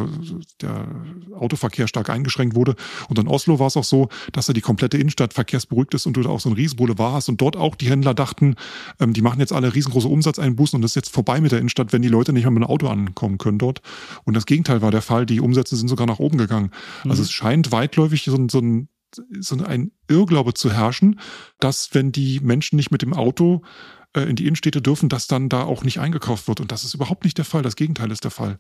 der 0.61 0.87
Autoverkehr 1.35 1.89
stark 1.89 2.11
eingeschränkt 2.11 2.55
wurde. 2.55 2.77
Und 3.09 3.19
in 3.19 3.29
Oslo 3.29 3.59
war 3.59 3.69
es 3.69 3.77
auch 3.77 3.85
so, 3.85 4.09
dass 4.33 4.47
da 4.47 4.53
die 4.53 4.61
komplette 4.61 4.99
Innenstadt 4.99 5.33
verkehrsberuhigt 5.33 5.95
ist 5.95 6.07
und 6.07 6.17
du 6.17 6.23
da 6.23 6.29
auch 6.29 6.41
so 6.41 6.51
ein 6.51 6.55
Riesenboulevard 6.55 7.15
hast 7.15 7.29
und 7.31 7.41
dort 7.41 7.57
auch 7.57 7.75
die 7.77 7.89
Händler 7.89 8.13
dachten, 8.13 8.57
ähm, 9.01 9.15
die 9.15 9.23
machen 9.23 9.41
jetzt 9.41 9.53
alle 9.53 9.75
riesengroße 9.75 10.09
Umsatzeinbußen 10.09 10.77
und 10.77 10.83
das 10.83 10.93
ist 10.93 10.97
jetzt 10.97 11.15
vorbei 11.15 11.41
mit 11.41 11.53
der 11.53 11.61
Innenstadt, 11.61 11.93
wenn 11.93 12.03
die 12.03 12.09
Leute 12.09 12.33
nicht 12.33 12.45
mehr 12.45 12.51
mit 12.51 12.63
dem 12.63 12.69
Auto 12.69 12.89
ankommen 12.89 13.39
können 13.39 13.59
dort. 13.59 13.81
Und 14.25 14.35
das 14.35 14.45
Gegenteil 14.45 14.83
war 14.83 14.91
der 14.91 15.03
Fall, 15.03 15.25
die 15.25 15.41
Umsätze 15.41 15.77
sind 15.77 15.89
sogar 15.89 16.07
nach 16.07 16.19
oben 16.19 16.37
gegangen. 16.37 16.71
Also 16.73 17.05
mhm. 17.05 17.11
Also 17.13 17.23
es 17.23 17.33
scheint 17.33 17.73
weitläufig 17.73 18.25
so, 18.25 18.49
so 18.49 18.59
ein 18.59 18.89
so 19.41 19.63
ein 19.63 19.93
Irrglaube 20.09 20.55
zu 20.55 20.73
herrschen, 20.73 21.21
dass 21.61 21.91
wenn 21.93 22.13
die 22.13 22.41
Menschen 22.41 22.77
nicht 22.77 22.91
mit 22.91 23.03
dem 23.03 23.13
Auto 23.13 23.63
in 24.15 24.37
die 24.37 24.47
Innenstädte 24.47 24.83
dürfen, 24.83 25.09
dass 25.09 25.27
dann 25.27 25.49
da 25.49 25.63
auch 25.63 25.85
nicht 25.85 25.99
eingekauft 25.99 26.47
wird. 26.47 26.61
Und 26.61 26.71
das 26.71 26.85
ist 26.85 26.95
überhaupt 26.95 27.25
nicht 27.25 27.39
der 27.39 27.47
Fall. 27.47 27.63
Das 27.63 27.77
Gegenteil 27.77 28.11
ist 28.11 28.25
der 28.25 28.31
Fall. 28.31 28.59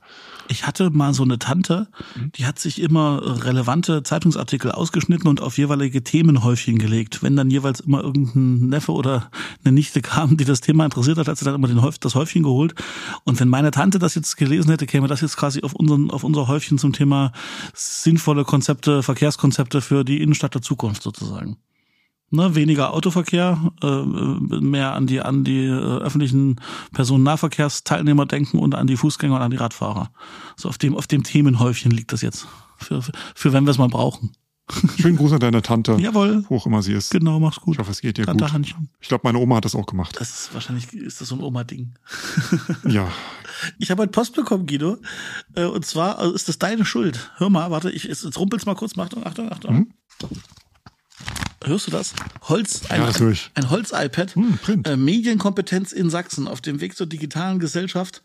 Ich 0.49 0.67
hatte 0.67 0.91
mal 0.91 1.13
so 1.13 1.25
eine 1.25 1.39
Tante, 1.39 1.89
mhm. 2.17 2.33
die 2.33 2.47
hat 2.47 2.59
sich 2.59 2.81
immer 2.81 3.45
relevante 3.45 4.03
Zeitungsartikel 4.03 4.73
ausgeschnitten 4.73 5.29
und 5.29 5.43
auf 5.43 5.59
jeweilige 5.59 6.03
Themenhäufchen 6.03 6.79
gelegt. 6.79 7.23
Wenn 7.23 7.37
dann 7.37 7.51
jeweils 7.51 7.81
immer 7.81 8.03
irgendein 8.03 8.69
Neffe 8.69 8.93
oder 8.93 9.31
eine 9.63 9.73
Nichte 9.73 10.01
kam, 10.01 10.39
die 10.39 10.47
das 10.47 10.63
Thema 10.63 10.87
interessiert 10.87 11.19
hat, 11.19 11.29
hat 11.29 11.37
sie 11.37 11.45
dann 11.45 11.55
immer 11.55 11.69
den 11.69 11.83
Häuf, 11.83 11.99
das 11.99 12.15
Häufchen 12.15 12.43
geholt. 12.43 12.75
Und 13.25 13.39
wenn 13.39 13.49
meine 13.49 13.73
Tante 13.73 13.99
das 13.99 14.15
jetzt 14.15 14.39
gelesen 14.39 14.71
hätte, 14.71 14.87
käme 14.87 15.07
das 15.07 15.21
jetzt 15.21 15.37
quasi 15.37 15.63
auf, 15.63 15.75
unseren, 15.75 16.11
auf 16.11 16.25
unser 16.25 16.49
Häufchen 16.49 16.79
zum 16.79 16.95
Thema 16.95 17.33
sinnvolle 17.75 18.45
Konzepte, 18.45 19.03
Verkehrskonzepte 19.03 19.83
für 19.83 20.03
die 20.03 20.23
Innenstadt 20.23 20.55
der 20.55 20.63
Zukunft 20.63 21.03
sozusagen 21.03 21.59
ne, 22.33 22.55
weniger 22.55 22.93
Autoverkehr, 22.93 23.73
äh, 23.83 24.03
mehr 24.61 24.95
an 24.95 25.07
die 25.07 25.21
an 25.21 25.45
die 25.45 25.65
äh, 25.65 25.71
öffentlichen 25.71 26.61
Personennahverkehrsteilnehmer 26.93 28.27
denken 28.27 28.59
und 28.59 28.75
an 28.75 28.87
die 28.87 28.97
Fußgänger 28.97 29.37
und 29.37 29.43
an 29.43 29.51
die 29.51 29.57
Radfahrer. 29.57 30.11
So 30.57 30.69
auf 30.69 30.79
dem 30.79 30.97
auf 30.97 31.07
dem 31.07 31.23
Themenhäufchen 31.23 31.91
liegt 31.91 32.13
das 32.13 32.23
jetzt 32.23 32.47
für 32.79 33.03
für, 33.03 33.13
für 33.35 33.53
wenn 33.53 33.65
wir 33.65 33.71
es 33.71 33.79
mal 33.79 33.89
brauchen. 33.89 34.33
Schönen 34.99 35.17
Gruß 35.17 35.33
an 35.33 35.41
deine 35.41 35.61
Tante. 35.61 35.97
Jawohl. 35.99 36.45
Wo 36.49 36.57
auch 36.57 36.67
immer 36.67 36.83
sie 36.83 36.93
ist. 36.93 37.11
Genau, 37.11 37.41
mach's 37.41 37.61
gut. 37.61 37.75
Ich 37.75 37.79
hoffe, 37.79 37.91
es 37.91 38.01
geht 38.01 38.17
dir 38.17 38.25
Tante 38.25 38.45
gut. 38.45 38.53
Handchen. 38.53 38.89
Ich 39.01 39.09
glaube, 39.09 39.23
meine 39.25 39.39
Oma 39.39 39.57
hat 39.57 39.65
das 39.65 39.75
auch 39.75 39.87
gemacht. 39.87 40.17
Das 40.19 40.31
ist 40.31 40.55
wahrscheinlich 40.55 40.93
ist 40.95 41.21
das 41.21 41.29
so 41.29 41.35
ein 41.35 41.43
Oma-Ding. 41.43 41.95
ja. 42.89 43.09
Ich 43.79 43.93
habe 43.93 44.03
heute 44.03 44.11
Post 44.11 44.35
bekommen, 44.35 44.67
Guido. 44.67 44.97
Äh, 45.55 45.67
und 45.67 45.85
zwar 45.85 46.19
also 46.19 46.35
ist 46.35 46.49
das 46.49 46.59
deine 46.59 46.85
Schuld. 46.85 47.31
Hör 47.37 47.49
mal, 47.49 47.71
warte, 47.71 47.93
ich 47.93 48.05
jetzt 48.05 48.37
rumpel's 48.37 48.67
mal 48.67 48.75
kurz. 48.75 48.99
Achtung, 48.99 49.25
Achtung, 49.25 49.53
Achtung. 49.53 49.75
Mhm. 49.75 49.91
Hörst 51.65 51.87
du 51.87 51.91
das? 51.91 52.13
Holz, 52.43 52.83
ein, 52.89 53.01
ja, 53.01 53.07
das 53.07 53.21
ein, 53.21 53.37
ein 53.55 53.71
Holz-iPad. 53.71 54.35
Hm, 54.35 54.59
äh, 54.85 54.97
Medienkompetenz 54.97 55.93
in 55.93 56.11
Sachsen 56.11 56.49
auf 56.49 56.61
dem 56.61 56.81
Weg 56.81 56.97
zur 56.97 57.07
digitalen 57.07 57.59
Gesellschaft. 57.59 58.23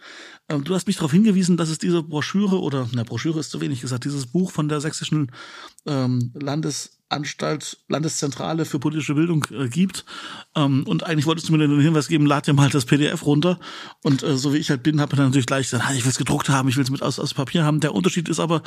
Ähm, 0.50 0.64
du 0.64 0.74
hast 0.74 0.88
mich 0.88 0.98
darauf 0.98 1.12
hingewiesen, 1.12 1.58
dass 1.58 1.70
es 1.70 1.78
diese 1.78 2.04
Broschüre 2.04 2.62
oder, 2.62 2.90
na, 2.94 3.04
Broschüre 3.04 3.40
ist 3.40 3.52
zu 3.52 3.62
wenig 3.62 3.82
gesagt, 3.82 4.06
dieses 4.06 4.28
Buch 4.28 4.52
von 4.52 4.70
der 4.70 4.82
sächsischen 4.82 5.32
ähm, 5.86 6.32
Landes 6.34 6.98
Anstalt, 7.10 7.78
Landeszentrale 7.88 8.66
für 8.66 8.80
politische 8.80 9.16
Bildung 9.16 9.46
äh, 9.52 9.70
gibt. 9.70 10.04
Ähm, 10.56 10.84
und 10.86 11.06
eigentlich 11.06 11.26
wolltest 11.26 11.48
du 11.48 11.54
mir 11.54 11.60
den 11.60 11.80
Hinweis 11.80 12.10
geben, 12.10 12.26
lad 12.26 12.48
dir 12.48 12.54
mal 12.54 12.70
das 12.70 12.84
PDF 12.84 13.26
runter. 13.26 13.60
Und 14.04 14.24
äh, 14.24 14.38
so 14.38 14.54
wie 14.54 14.58
ich 14.58 14.70
halt 14.70 14.84
bin, 14.84 15.00
habe 15.00 15.14
ich 15.14 15.18
dann 15.18 15.28
natürlich 15.28 15.46
gleich 15.46 15.70
gesagt, 15.70 15.90
ich 15.96 16.04
will 16.04 16.12
es 16.12 16.18
gedruckt 16.18 16.50
haben, 16.50 16.68
ich 16.68 16.76
will 16.76 16.84
es 16.84 16.90
mit 16.90 17.02
aus, 17.02 17.18
aus 17.18 17.34
Papier 17.34 17.64
haben. 17.64 17.80
Der 17.80 17.96
Unterschied 17.96 18.28
ist 18.28 18.40
aber, 18.42 18.62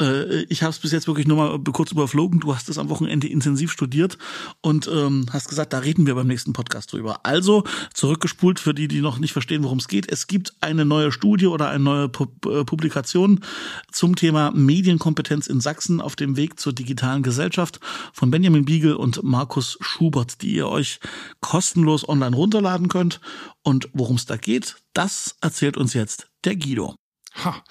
äh, 0.00 0.42
ich 0.44 0.62
habe 0.62 0.72
es 0.72 0.78
bis 0.78 0.92
jetzt 0.92 1.06
wirklich 1.06 1.26
nur 1.26 1.38
mal 1.38 1.58
kurz 1.72 1.90
überflogen. 1.90 2.40
Du 2.40 2.54
hast 2.54 2.68
es 2.68 2.76
am 2.76 2.90
Wochenende 2.90 3.28
intensiv 3.28 3.72
studiert 3.72 4.18
und 4.60 4.88
ähm, 4.92 5.26
hast 5.32 5.48
gesagt, 5.48 5.72
da 5.72 5.78
reden 5.78 6.06
wir 6.06 6.14
beim 6.14 6.26
nächsten 6.26 6.52
Podcast 6.52 6.92
drüber. 6.92 7.20
Also 7.22 7.64
zurückgespult 7.94 8.60
für 8.60 8.74
die, 8.74 8.88
die 8.88 9.00
noch 9.00 9.18
nicht 9.18 9.32
verstehen, 9.32 9.64
worum 9.64 9.78
es 9.78 9.88
geht. 9.88 10.12
Es 10.12 10.26
gibt 10.26 10.52
eine 10.60 10.84
neue 10.84 11.12
Studie 11.12 11.25
oder 11.26 11.70
eine 11.70 11.82
neue 11.82 12.04
äh, 12.04 12.64
Publikation 12.64 13.40
zum 13.90 14.16
Thema 14.16 14.50
Medienkompetenz 14.52 15.46
in 15.46 15.60
Sachsen 15.60 16.00
auf 16.00 16.16
dem 16.16 16.36
Weg 16.36 16.58
zur 16.60 16.72
digitalen 16.72 17.22
Gesellschaft 17.22 17.80
von 18.12 18.30
Benjamin 18.30 18.64
Biegel 18.64 18.94
und 18.94 19.22
Markus 19.22 19.78
Schubert, 19.80 20.42
die 20.42 20.54
ihr 20.54 20.68
euch 20.68 21.00
kostenlos 21.40 22.08
online 22.08 22.36
runterladen 22.36 22.88
könnt. 22.88 23.20
Und 23.62 23.88
worum 23.92 24.16
es 24.16 24.26
da 24.26 24.36
geht, 24.36 24.76
das 24.92 25.36
erzählt 25.40 25.76
uns 25.76 25.94
jetzt 25.94 26.28
der 26.44 26.56
Guido. 26.56 26.94
Ha, 27.44 27.62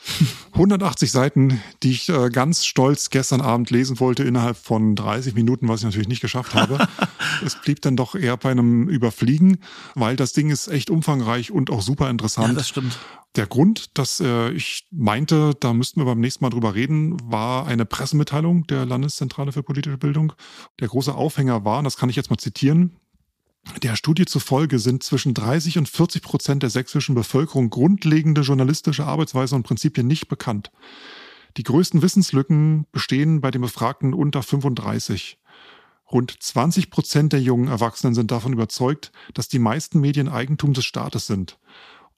180 0.54 1.12
Seiten, 1.12 1.62
die 1.82 1.92
ich 1.92 2.10
äh, 2.10 2.30
ganz 2.30 2.66
stolz 2.66 3.10
gestern 3.10 3.42
Abend 3.42 3.72
lesen 3.72 4.00
wollte 4.00 4.24
innerhalb 4.24 4.58
von 4.58 4.96
30 4.96 5.34
Minuten, 5.34 5.68
was 5.68 5.80
ich 5.80 5.86
natürlich 5.86 6.08
nicht 6.08 6.22
geschafft 6.22 6.54
habe. 6.54 6.88
es 7.46 7.60
blieb 7.62 7.82
dann 7.82 7.96
doch 7.96 8.16
eher 8.16 8.38
bei 8.38 8.52
einem 8.52 8.88
Überfliegen, 8.88 9.58
weil 9.96 10.16
das 10.16 10.34
Ding 10.34 10.50
ist 10.50 10.68
echt 10.68 10.90
umfangreich 10.90 11.52
und 11.52 11.72
auch 11.72 11.82
super 11.82 12.10
interessant. 12.10 12.50
Ja, 12.50 12.54
das 12.54 12.70
stimmt. 12.70 13.00
Der 13.36 13.48
Grund, 13.48 13.98
dass 13.98 14.22
äh, 14.22 14.52
ich 14.52 14.88
meinte, 14.92 15.54
da 15.60 15.74
müssten 15.74 16.00
wir 16.00 16.06
beim 16.06 16.20
nächsten 16.20 16.44
Mal 16.44 16.52
drüber 16.52 16.74
reden, 16.74 17.18
war 17.30 17.66
eine 17.66 17.86
Pressemitteilung 17.86 18.66
der 18.68 18.86
Landeszentrale 18.86 19.52
für 19.52 19.64
politische 19.64 19.98
Bildung. 19.98 20.34
Der 20.80 20.88
große 20.88 21.14
Aufhänger 21.14 21.66
war, 21.66 21.80
und 21.80 21.84
das 21.84 21.98
kann 21.98 22.10
ich 22.10 22.16
jetzt 22.16 22.30
mal 22.30 22.38
zitieren, 22.38 22.96
Der 23.82 23.96
Studie 23.96 24.26
zufolge 24.26 24.80
sind 24.80 25.04
zwischen 25.04 25.34
30 25.34 25.78
und 25.78 25.90
40 25.90 26.22
Prozent 26.22 26.64
der 26.64 26.70
sächsischen 26.70 27.16
Bevölkerung 27.16 27.70
grundlegende 27.70 28.42
journalistische 28.42 29.06
Arbeitsweisen 29.06 29.58
und 29.58 29.64
Prinzipien 29.64 30.08
nicht 30.08 30.28
bekannt. 30.28 30.72
Die 31.58 31.64
größten 31.64 32.02
Wissenslücken 32.02 32.86
bestehen 32.92 33.42
bei 33.42 33.52
den 33.52 33.62
Befragten 33.62 34.14
unter 34.14 34.44
35. 34.44 35.38
Rund 36.12 36.36
20 36.40 36.92
Prozent 36.92 37.34
der 37.34 37.42
jungen 37.42 37.68
Erwachsenen 37.68 38.14
sind 38.14 38.30
davon 38.32 38.54
überzeugt, 38.54 39.12
dass 39.34 39.48
die 39.48 39.60
meisten 39.60 40.00
Medien 40.00 40.30
Eigentum 40.30 40.74
des 40.74 40.86
Staates 40.86 41.26
sind. 41.26 41.58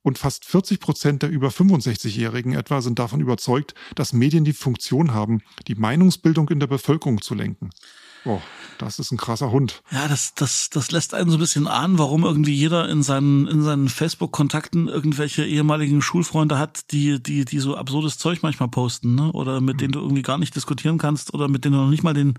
Und 0.02 0.18
fast 0.18 0.46
40 0.46 0.80
Prozent 0.80 1.24
der 1.24 1.30
über 1.30 1.50
65-Jährigen 1.50 2.54
etwa 2.54 2.82
sind 2.82 3.00
davon 3.00 3.20
überzeugt, 3.20 3.74
dass 3.96 4.14
Medien 4.14 4.46
die 4.46 4.54
Funktion 4.54 5.14
haben, 5.14 5.42
die 5.68 5.76
Meinungsbildung 5.76 6.50
in 6.50 6.60
der 6.60 6.68
Bevölkerung 6.68 7.22
zu 7.22 7.36
lenken. 7.36 7.70
Oh, 8.28 8.42
das 8.78 9.00
ist 9.00 9.14
ein 9.14 9.18
krasser 9.18 9.52
Hund. 9.52 9.82
Ja, 9.90 10.10
das, 10.10 10.34
das, 10.36 10.70
das 10.70 10.92
lässt 10.92 11.14
einen 11.14 11.30
so 11.30 11.38
ein 11.38 11.40
bisschen 11.40 11.66
ahnen, 11.66 11.98
warum 11.98 12.26
irgendwie 12.26 12.54
jeder 12.54 12.90
in 12.90 13.02
seinen, 13.02 13.48
in 13.48 13.64
seinen 13.64 13.88
Facebook-Kontakten 13.88 14.90
irgendwelche 14.90 15.46
ehemaligen 15.46 16.02
Schulfreunde 16.02 16.60
hat, 16.60 16.92
die, 16.92 17.24
die, 17.24 17.46
die 17.46 17.60
so 17.60 17.78
absurdes 17.78 18.18
Zeug 18.18 18.40
manchmal 18.44 18.68
posten, 18.68 19.16
ne? 19.16 19.32
Oder 19.32 19.62
mit 19.62 19.76
mhm. 19.76 19.80
denen 19.80 19.92
du 19.94 20.00
irgendwie 20.02 20.24
gar 20.24 20.38
nicht 20.38 20.54
diskutieren 20.56 20.98
kannst 20.98 21.34
oder 21.34 21.48
mit 21.48 21.64
denen 21.64 21.76
du 21.76 21.82
noch 21.82 21.90
nicht 21.90 22.04
mal 22.04 22.14
den, 22.14 22.38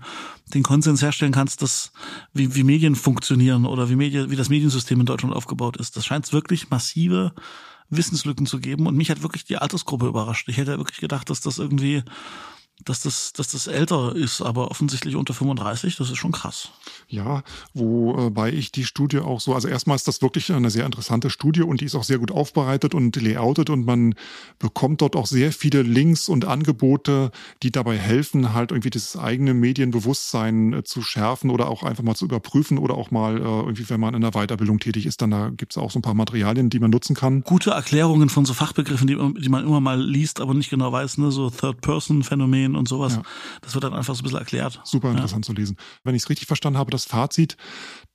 den 0.53 0.61
Konsens 0.61 1.01
herstellen 1.01 1.31
kannst, 1.31 1.63
dass, 1.63 1.91
wie, 2.33 2.53
wie 2.53 2.63
Medien 2.63 2.95
funktionieren 2.95 3.65
oder 3.65 3.89
wie 3.89 3.95
Medien, 3.95 4.29
wie 4.29 4.35
das 4.35 4.49
Mediensystem 4.49 4.99
in 4.99 5.07
Deutschland 5.07 5.35
aufgebaut 5.35 5.77
ist. 5.77 5.97
Das 5.97 6.05
scheint 6.05 6.31
wirklich 6.31 6.69
massive 6.69 7.33
Wissenslücken 7.89 8.45
zu 8.45 8.59
geben 8.59 8.85
und 8.85 8.95
mich 8.95 9.09
hat 9.09 9.23
wirklich 9.23 9.43
die 9.43 9.57
Altersgruppe 9.57 10.05
überrascht. 10.05 10.47
Ich 10.49 10.57
hätte 10.57 10.77
wirklich 10.77 10.99
gedacht, 10.99 11.31
dass 11.31 11.41
das 11.41 11.57
irgendwie 11.57 12.03
dass 12.85 13.01
das, 13.01 13.33
dass 13.33 13.51
das 13.51 13.67
älter 13.67 14.15
ist, 14.15 14.41
aber 14.41 14.71
offensichtlich 14.71 15.15
unter 15.15 15.33
35, 15.33 15.97
das 15.97 16.09
ist 16.09 16.17
schon 16.17 16.31
krass. 16.31 16.69
Ja, 17.07 17.43
wobei 17.73 18.51
ich 18.51 18.71
die 18.71 18.85
Studie 18.85 19.19
auch 19.19 19.39
so, 19.39 19.53
also 19.53 19.67
erstmal 19.67 19.95
ist 19.95 20.07
das 20.07 20.21
wirklich 20.21 20.51
eine 20.51 20.69
sehr 20.69 20.85
interessante 20.85 21.29
Studie 21.29 21.61
und 21.61 21.81
die 21.81 21.85
ist 21.85 21.95
auch 21.95 22.03
sehr 22.03 22.19
gut 22.19 22.31
aufbereitet 22.31 22.93
und 22.93 23.15
layoutet 23.15 23.69
und 23.69 23.85
man 23.85 24.15
bekommt 24.59 25.01
dort 25.01 25.15
auch 25.15 25.27
sehr 25.27 25.51
viele 25.51 25.81
Links 25.81 26.29
und 26.29 26.45
Angebote, 26.45 27.31
die 27.63 27.71
dabei 27.71 27.97
helfen, 27.97 28.53
halt 28.53 28.71
irgendwie 28.71 28.89
das 28.89 29.17
eigene 29.17 29.53
Medienbewusstsein 29.53 30.73
äh, 30.73 30.83
zu 30.83 31.01
schärfen 31.01 31.49
oder 31.49 31.69
auch 31.69 31.83
einfach 31.83 32.03
mal 32.03 32.15
zu 32.15 32.25
überprüfen 32.25 32.77
oder 32.77 32.95
auch 32.95 33.11
mal 33.11 33.37
äh, 33.37 33.41
irgendwie, 33.41 33.89
wenn 33.89 33.99
man 33.99 34.13
in 34.13 34.21
der 34.21 34.31
Weiterbildung 34.31 34.79
tätig 34.79 35.05
ist, 35.05 35.21
dann 35.21 35.31
da 35.31 35.49
gibt 35.49 35.73
es 35.73 35.77
auch 35.77 35.91
so 35.91 35.99
ein 35.99 36.01
paar 36.01 36.13
Materialien, 36.13 36.69
die 36.69 36.79
man 36.79 36.91
nutzen 36.91 37.15
kann. 37.15 37.41
Gute 37.41 37.71
Erklärungen 37.71 38.29
von 38.29 38.45
so 38.45 38.53
Fachbegriffen, 38.53 39.07
die, 39.07 39.15
die 39.41 39.49
man 39.49 39.65
immer 39.65 39.81
mal 39.81 40.01
liest, 40.01 40.39
aber 40.39 40.53
nicht 40.53 40.69
genau 40.69 40.91
weiß, 40.91 41.17
ne, 41.17 41.31
so 41.31 41.49
Third-Person-Phänomen 41.49 42.68
Szenarien 42.69 42.75
und 42.75 42.87
sowas. 42.87 43.15
Ja. 43.15 43.23
Das 43.61 43.73
wird 43.73 43.83
dann 43.83 43.93
einfach 43.93 44.15
so 44.15 44.21
ein 44.21 44.23
bisschen 44.23 44.39
erklärt. 44.39 44.79
Super 44.83 45.11
interessant 45.11 45.45
ja. 45.45 45.53
zu 45.53 45.59
lesen. 45.59 45.77
Wenn 46.03 46.15
ich 46.15 46.23
es 46.23 46.29
richtig 46.29 46.47
verstanden 46.47 46.79
habe, 46.79 46.91
das 46.91 47.05
Fazit, 47.05 47.57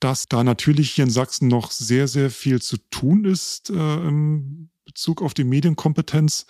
dass 0.00 0.26
da 0.28 0.44
natürlich 0.44 0.90
hier 0.92 1.04
in 1.04 1.10
Sachsen 1.10 1.48
noch 1.48 1.70
sehr, 1.70 2.08
sehr 2.08 2.30
viel 2.30 2.60
zu 2.60 2.76
tun 2.90 3.24
ist 3.24 3.70
äh, 3.70 3.74
im 3.74 4.70
Bezug 4.84 5.22
auf 5.22 5.32
die 5.32 5.44
Medienkompetenz, 5.44 6.46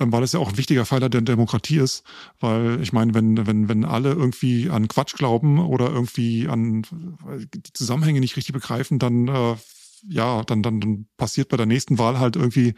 ähm, 0.00 0.10
weil 0.10 0.22
es 0.22 0.32
ja 0.32 0.40
auch 0.40 0.48
ein 0.48 0.56
wichtiger 0.56 0.86
Pfeiler 0.86 1.10
der 1.10 1.20
Demokratie 1.20 1.78
ist. 1.78 2.02
Weil 2.40 2.80
ich 2.80 2.92
meine, 2.92 3.14
wenn, 3.14 3.46
wenn, 3.46 3.68
wenn 3.68 3.84
alle 3.84 4.12
irgendwie 4.12 4.70
an 4.70 4.88
Quatsch 4.88 5.14
glauben 5.14 5.58
oder 5.58 5.90
irgendwie 5.90 6.48
an 6.48 6.82
die 7.54 7.72
Zusammenhänge 7.74 8.20
nicht 8.20 8.36
richtig 8.36 8.54
begreifen, 8.54 8.98
dann 8.98 9.28
äh, 9.28 9.56
ja, 10.06 10.42
dann, 10.42 10.62
dann, 10.62 10.80
dann 10.80 11.06
passiert 11.16 11.48
bei 11.48 11.56
der 11.56 11.64
nächsten 11.64 11.98
Wahl 11.98 12.18
halt 12.18 12.36
irgendwie 12.36 12.74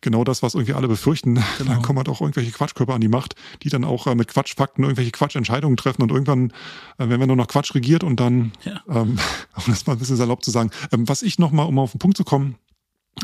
genau 0.00 0.24
das, 0.24 0.42
was 0.42 0.54
irgendwie 0.54 0.74
alle 0.74 0.88
befürchten. 0.88 1.42
Genau. 1.58 1.72
Dann 1.72 1.82
kommen 1.82 1.98
halt 1.98 2.08
auch 2.08 2.20
irgendwelche 2.20 2.52
Quatschkörper 2.52 2.94
an 2.94 3.00
die 3.02 3.08
Macht, 3.08 3.34
die 3.62 3.68
dann 3.68 3.84
auch 3.84 4.06
äh, 4.06 4.14
mit 4.14 4.28
Quatschfakten 4.28 4.84
irgendwelche 4.84 5.10
Quatschentscheidungen 5.10 5.76
treffen 5.76 6.02
und 6.02 6.10
irgendwann 6.10 6.52
äh, 6.96 7.08
werden 7.08 7.20
wir 7.20 7.26
nur 7.26 7.36
noch 7.36 7.48
Quatsch 7.48 7.74
regiert 7.74 8.02
und 8.02 8.18
dann, 8.18 8.52
ja. 8.64 8.82
ähm, 8.88 9.18
um 9.56 9.64
das 9.66 9.86
mal 9.86 9.94
ein 9.94 9.98
bisschen 9.98 10.16
salopp 10.16 10.42
zu 10.42 10.50
sagen, 10.50 10.70
ähm, 10.92 11.08
was 11.08 11.22
ich 11.22 11.38
nochmal, 11.38 11.66
um 11.66 11.78
auf 11.78 11.90
den 11.92 11.98
Punkt 11.98 12.16
zu 12.16 12.24
kommen, 12.24 12.56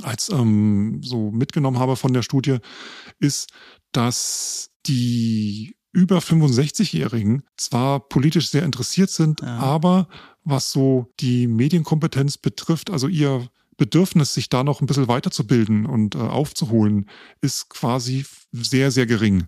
als 0.03 0.29
ähm, 0.29 1.01
so 1.03 1.31
mitgenommen 1.31 1.79
habe 1.79 1.97
von 1.97 2.13
der 2.13 2.23
Studie, 2.23 2.59
ist, 3.19 3.51
dass 3.93 4.71
die 4.87 5.77
über 5.93 6.19
65-Jährigen 6.19 7.43
zwar 7.57 8.01
politisch 8.01 8.51
sehr 8.51 8.65
interessiert 8.65 9.09
sind, 9.09 9.41
ja. 9.41 9.59
aber 9.59 10.09
was 10.45 10.71
so 10.71 11.11
die 11.21 11.47
Medienkompetenz 11.47 12.37
betrifft, 12.37 12.91
also 12.91 13.09
ihr 13.09 13.49
Bedürfnis, 13.77 14.35
sich 14.35 14.49
da 14.49 14.65
noch 14.65 14.81
ein 14.81 14.87
bisschen 14.87 15.09
weiterzubilden 15.09 15.87
und 15.87 16.15
äh, 16.15 16.19
aufzuholen, 16.19 17.09
ist 17.41 17.69
quasi 17.69 18.25
sehr, 18.53 18.91
sehr 18.91 19.07
gering 19.07 19.47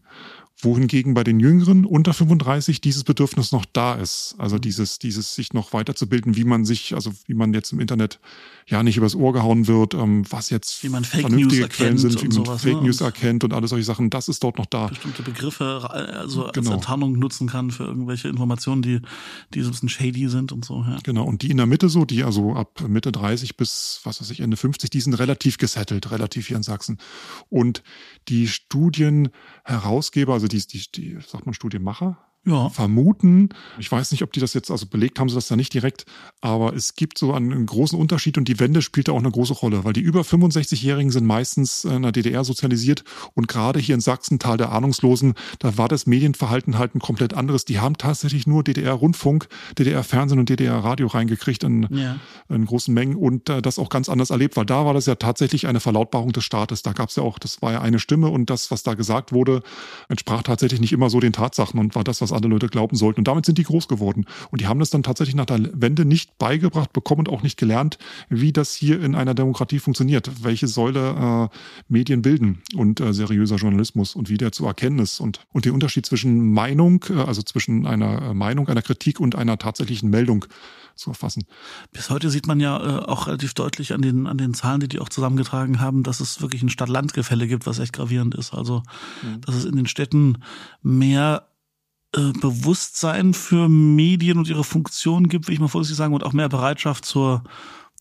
wohingegen 0.61 1.15
bei 1.15 1.25
den 1.25 1.39
Jüngeren 1.39 1.85
unter 1.85 2.13
35 2.13 2.81
dieses 2.81 3.05
Bedürfnis 3.05 3.53
noch 3.53 3.65
da 3.65 3.95
ist. 3.95 4.35
Also 4.39 4.57
mhm. 4.57 4.63
dieses, 4.63 4.99
dieses 4.99 5.35
sich 5.35 5.53
noch 5.53 5.73
weiterzubilden, 5.73 6.37
wie 6.37 6.45
man 6.45 6.65
sich, 6.65 6.95
also 6.95 7.13
wie 7.27 7.35
man 7.35 7.55
jetzt 7.55 7.73
im 7.73 7.81
Internet 7.81 8.19
ja 8.69 8.83
nicht 8.83 8.99
übers 8.99 9.15
Ohr 9.15 9.33
gehauen 9.33 9.67
wird, 9.67 9.95
ähm, 9.95 10.25
was 10.29 10.51
jetzt 10.51 10.83
wie 10.85 10.91
man 10.91 11.05
Fake 11.05 11.23
vernünftige 11.23 11.63
News 11.63 11.71
Quellen 11.71 11.99
sind, 11.99 12.21
wie 12.21 12.27
man 12.27 12.33
sowas, 12.33 12.63
Fake 12.63 12.77
ne? 12.77 12.83
News 12.83 13.01
erkennt 13.01 13.43
und 13.43 13.55
alle 13.55 13.67
solche 13.67 13.85
Sachen, 13.85 14.11
das 14.11 14.29
ist 14.29 14.45
dort 14.45 14.59
noch 14.59 14.67
da. 14.67 14.89
Bestimmte 14.89 15.23
Begriffe 15.23 15.89
also 15.91 16.51
genau. 16.53 16.71
als 16.71 16.77
Enttarnung 16.77 17.19
nutzen 17.19 17.49
kann 17.49 17.71
für 17.71 17.85
irgendwelche 17.85 18.29
Informationen, 18.29 18.83
die, 18.83 19.01
die 19.55 19.63
so 19.63 19.69
ein 19.69 19.73
bisschen 19.73 19.89
shady 19.89 20.29
sind 20.29 20.53
und 20.53 20.67
so. 20.67 20.85
Ja. 20.87 20.99
Genau, 21.03 21.25
und 21.25 21.43
die 21.43 21.51
in 21.51 21.57
der 21.57 21.67
Mitte 21.67 21.89
so, 21.89 22.05
die 22.05 22.25
also 22.25 22.55
ab 22.55 22.83
Mitte 22.87 23.11
30 23.11 23.57
bis, 23.57 24.01
was 24.05 24.21
weiß 24.21 24.31
ich, 24.31 24.41
Ende 24.41 24.59
50, 24.59 24.91
die 24.91 25.01
sind 25.01 25.15
relativ 25.15 25.57
gesettelt, 25.57 26.11
relativ 26.11 26.49
hier 26.49 26.59
in 26.59 26.63
Sachsen. 26.63 26.99
Und 27.49 27.83
die 28.29 28.49
Studienherausgeber, 28.49 30.35
also 30.35 30.47
die, 30.47 30.59
die, 30.67 30.85
die 30.95 31.19
sagt 31.27 31.47
man 31.47 31.55
Studienmacher, 31.55 32.19
ja. 32.49 32.69
vermuten. 32.71 33.51
Ich 33.79 33.91
weiß 33.91 34.11
nicht, 34.11 34.23
ob 34.23 34.33
die 34.33 34.41
das 34.41 34.55
jetzt, 34.55 34.71
also 34.71 34.87
belegt 34.87 35.19
haben 35.19 35.29
sie 35.29 35.35
das 35.35 35.49
da 35.49 35.57
nicht 35.57 35.75
direkt, 35.75 36.07
aber 36.41 36.75
es 36.75 36.95
gibt 36.95 37.19
so 37.19 37.33
einen, 37.33 37.67
großen 37.67 37.99
Unterschied 37.99 38.39
und 38.39 38.49
die 38.49 38.59
Wende 38.61 38.83
spielt 38.83 39.09
da 39.09 39.13
auch 39.13 39.19
eine 39.19 39.31
große 39.31 39.53
Rolle, 39.53 39.85
weil 39.85 39.93
die 39.93 40.01
über 40.01 40.23
65-Jährigen 40.23 41.11
sind 41.11 41.27
meistens 41.27 41.85
in 41.85 42.03
der 42.03 42.13
DDR 42.13 42.45
sozialisiert 42.45 43.05
und 43.35 43.49
gerade 43.49 43.79
hier 43.79 43.95
in 43.95 44.01
Sachsen, 44.01 44.39
Tal 44.39 44.57
der 44.57 44.73
Ahnungslosen, 44.73 45.35
da 45.59 45.77
war 45.77 45.89
das 45.89 46.07
Medienverhalten 46.07 46.79
halt 46.79 46.95
ein 46.95 47.01
komplett 47.01 47.35
anderes. 47.35 47.65
Die 47.65 47.79
haben 47.79 47.99
tatsächlich 47.99 48.47
nur 48.47 48.65
DDR-Rundfunk, 48.65 49.49
DDR-Fernsehen 49.79 50.39
und 50.39 50.49
DDR-Radio 50.49 51.09
reingekriegt 51.09 51.65
in, 51.65 51.89
ja. 51.91 52.19
in 52.49 52.65
großen 52.65 52.93
Mengen 52.95 53.17
und 53.17 53.49
äh, 53.49 53.61
das 53.61 53.79
auch 53.79 53.89
ganz 53.89 54.09
anders 54.09 54.31
erlebt, 54.31 54.57
weil 54.57 54.67
da 54.67 54.85
war 54.85 54.95
das 54.95 55.07
ja 55.07 55.17
tatsächlich 55.17 55.67
eine 55.67 55.81
Verlautbarung 55.81 56.33
des 56.33 56.45
Staates. 56.45 56.83
Da 56.83 56.93
gab 56.93 57.11
es 57.11 57.17
ja 57.17 57.23
auch, 57.23 57.39
das 57.39 57.61
war 57.63 57.73
ja 57.73 57.81
eine 57.81 57.99
Stimme 57.99 58.29
und 58.29 58.51
das, 58.51 58.71
was 58.71 58.83
da 58.83 58.95
gesagt 58.95 59.33
wurde, 59.33 59.63
entsprach 60.09 60.43
tatsächlich 60.43 60.81
nicht 60.81 60.93
immer 60.93 61.11
so 61.11 61.21
den 61.21 61.33
Tatsachen 61.33 61.79
und 61.79 61.95
war 61.95 62.05
das, 62.05 62.21
was 62.21 62.33
andere 62.39 62.53
Leute 62.53 62.69
glauben 62.69 62.97
sollten. 62.97 63.21
Und 63.21 63.29
damit 63.29 63.47
sind 63.47 63.59
die 63.59 63.65
groß 63.65 63.89
geworden. 63.89 64.25
Und 64.51 64.61
die 64.61 64.67
haben 64.67 64.81
das 64.81 64.91
dann 64.91 65.03
tatsächlich 65.03 65.35
nach 65.35 65.47
der 65.47 65.61
Wende 65.75 66.05
nicht 66.05 66.39
beigebracht 66.39 66.93
bekommen 66.93 67.21
und 67.21 67.29
auch 67.29 67.43
nicht 67.43 67.59
gelernt, 67.59 67.99
wie 68.29 68.53
das 68.53 68.75
hier 68.75 69.03
in 69.03 69.15
einer 69.15 69.35
Demokratie 69.35 69.79
funktioniert, 69.79 70.43
welche 70.43 70.67
Säule 70.67 71.51
äh, 71.53 71.57
Medien 71.89 72.23
bilden 72.23 72.63
und 72.75 73.01
äh, 73.01 73.13
seriöser 73.13 73.57
Journalismus 73.57 74.15
und 74.15 74.29
wie 74.29 74.37
der 74.37 74.53
zu 74.53 74.67
erkennen 74.67 74.99
ist 74.99 75.21
und, 75.21 75.41
und 75.53 75.65
den 75.65 75.73
Unterschied 75.73 76.07
zwischen 76.07 76.53
Meinung, 76.53 77.05
äh, 77.11 77.21
also 77.21 77.43
zwischen 77.43 77.87
einer 77.87 78.23
äh, 78.23 78.35
Meinung, 78.35 78.69
einer 78.69 78.83
Kritik 78.83 79.21
und 79.21 79.37
einer 79.37 79.59
tatsächlichen 79.59 80.11
Meldung 80.11 80.47
zu 80.99 81.11
erfassen. 81.11 81.45
Bis 81.93 82.11
heute 82.11 82.29
sieht 82.29 82.47
man 82.47 82.61
ja 82.61 82.77
äh, 82.77 83.05
auch 83.05 83.27
relativ 83.29 83.55
deutlich 83.55 83.95
an 83.95 84.03
den, 84.03 84.27
an 84.27 84.37
den 84.37 84.55
Zahlen, 84.55 84.81
die 84.81 84.89
die 84.89 84.99
auch 84.99 85.09
zusammengetragen 85.09 85.81
haben, 85.81 86.03
dass 86.03 86.21
es 86.21 86.43
wirklich 86.43 86.63
ein 86.63 86.69
Stadt-Land-Gefälle 86.69 87.47
gibt, 87.47 87.67
was 87.67 87.79
echt 87.79 87.93
gravierend 87.93 88.35
ist. 88.35 88.53
Also, 88.53 88.83
mhm. 89.23 89.41
dass 89.43 89.55
es 89.55 89.65
in 89.65 89.77
den 89.77 89.87
Städten 89.87 90.43
mehr 90.83 91.49
äh, 92.17 92.33
Bewusstsein 92.41 93.35
für 93.35 93.69
Medien 93.69 94.39
und 94.39 94.49
ihre 94.49 94.65
Funktion 94.65 95.29
gibt, 95.29 95.47
will 95.47 95.55
ich 95.55 95.61
mal 95.61 95.69
vorsichtig 95.69 95.99
sagen, 95.99 96.15
und 96.15 96.25
auch 96.25 96.33
mehr 96.33 96.49
Bereitschaft 96.49 97.05
zur, 97.05 97.45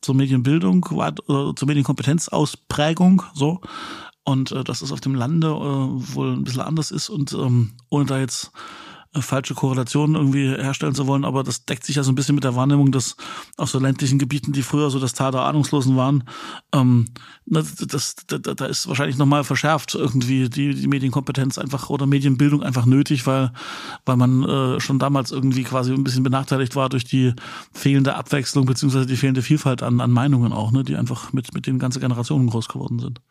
zur 0.02 0.16
Medienbildung 0.16 0.86
oder 0.86 1.54
zur 1.56 1.68
Medienkompetenzausprägung, 1.68 3.24
so. 3.34 3.62
Und 4.24 4.52
äh, 4.52 4.64
dass 4.64 4.82
es 4.82 4.92
auf 4.92 5.02
dem 5.02 5.16
Lande 5.16 5.48
äh, 5.48 5.52
wohl 5.52 6.34
ein 6.34 6.44
bisschen 6.44 6.62
anders 6.62 6.92
ist 6.92 7.10
und 7.10 7.34
ähm, 7.34 7.74
ohne 7.90 8.06
da 8.06 8.20
jetzt 8.20 8.52
falsche 9.14 9.54
Korrelationen 9.54 10.16
irgendwie 10.16 10.48
herstellen 10.48 10.96
zu 10.96 11.08
wollen, 11.08 11.26
aber 11.26 11.44
das 11.44 11.66
deckt 11.66 11.84
sich 11.84 11.96
ja 11.96 12.04
so 12.04 12.12
ein 12.12 12.16
bisschen 12.16 12.36
mit 12.36 12.44
der 12.44 12.56
Wahrnehmung, 12.56 12.92
dass 12.92 13.16
auf 13.58 13.70
so 13.70 13.80
ländlichen 13.80 14.20
Gebieten, 14.20 14.52
die 14.54 14.64
früher 14.64 14.90
so 14.90 15.00
das 15.00 15.14
Tal 15.14 15.32
der 15.32 15.42
Ahnungslosen 15.42 15.96
waren, 15.96 16.24
ähm, 16.74 17.06
das, 17.46 17.76
das, 17.76 18.16
da, 18.28 18.38
da 18.38 18.66
ist 18.66 18.88
wahrscheinlich 18.88 19.18
nochmal 19.18 19.44
verschärft 19.44 19.96
irgendwie 19.96 20.50
die, 20.50 20.76
die 20.76 20.88
Medienkompetenz 20.88 21.58
einfach 21.58 21.90
oder 21.90 22.06
Medienbildung 22.06 22.62
einfach 22.62 22.86
nötig, 22.86 23.26
weil, 23.26 23.52
weil 24.06 24.18
man 24.18 24.44
äh, 24.44 24.80
schon 24.80 25.00
damals 25.00 25.32
irgendwie 25.32 25.64
quasi 25.64 25.94
ein 25.94 26.04
bisschen 26.04 26.24
benachteiligt 26.24 26.76
war 26.76 26.90
durch 26.90 27.06
die 27.06 27.34
fehlende 27.74 28.16
Abwechslung 28.16 28.66
beziehungsweise 28.66 29.06
die 29.06 29.18
fehlende 29.18 29.42
Vielfalt 29.42 29.84
an, 29.84 30.02
an 30.02 30.12
Meinungen 30.12 30.52
auch, 30.52 30.72
ne, 30.72 30.84
die 30.84 30.96
einfach 30.96 31.34
mit, 31.34 31.54
mit 31.54 31.68
den 31.68 31.80
ganzen 31.80 32.02
Generationen 32.02 32.50
groß 32.50 32.68
geworden 32.68 33.00
sind. 33.00 33.22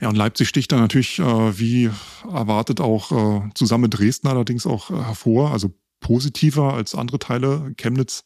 Ja, 0.00 0.08
und 0.08 0.16
Leipzig 0.16 0.48
sticht 0.48 0.72
da 0.72 0.78
natürlich, 0.78 1.18
äh, 1.18 1.58
wie 1.58 1.90
erwartet, 2.24 2.80
auch 2.80 3.12
äh, 3.12 3.50
zusammen 3.54 3.82
mit 3.82 3.98
Dresden 3.98 4.28
allerdings 4.28 4.66
auch 4.66 4.90
äh, 4.90 4.94
hervor, 4.94 5.52
also 5.52 5.74
positiver 6.00 6.74
als 6.74 6.94
andere 6.94 7.18
Teile. 7.18 7.72
Chemnitz 7.76 8.24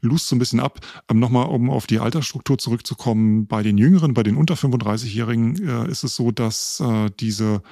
lust 0.00 0.28
so 0.28 0.36
ein 0.36 0.38
bisschen 0.38 0.60
ab. 0.60 0.80
Ähm, 1.10 1.18
Nochmal, 1.18 1.46
um 1.48 1.70
auf 1.70 1.86
die 1.86 1.98
Altersstruktur 1.98 2.58
zurückzukommen, 2.58 3.46
bei 3.46 3.62
den 3.62 3.76
Jüngeren, 3.76 4.14
bei 4.14 4.22
den 4.22 4.36
unter 4.36 4.54
35-Jährigen 4.54 5.68
äh, 5.68 5.90
ist 5.90 6.02
es 6.02 6.16
so, 6.16 6.30
dass 6.30 6.80
äh, 6.80 7.10
diese 7.20 7.62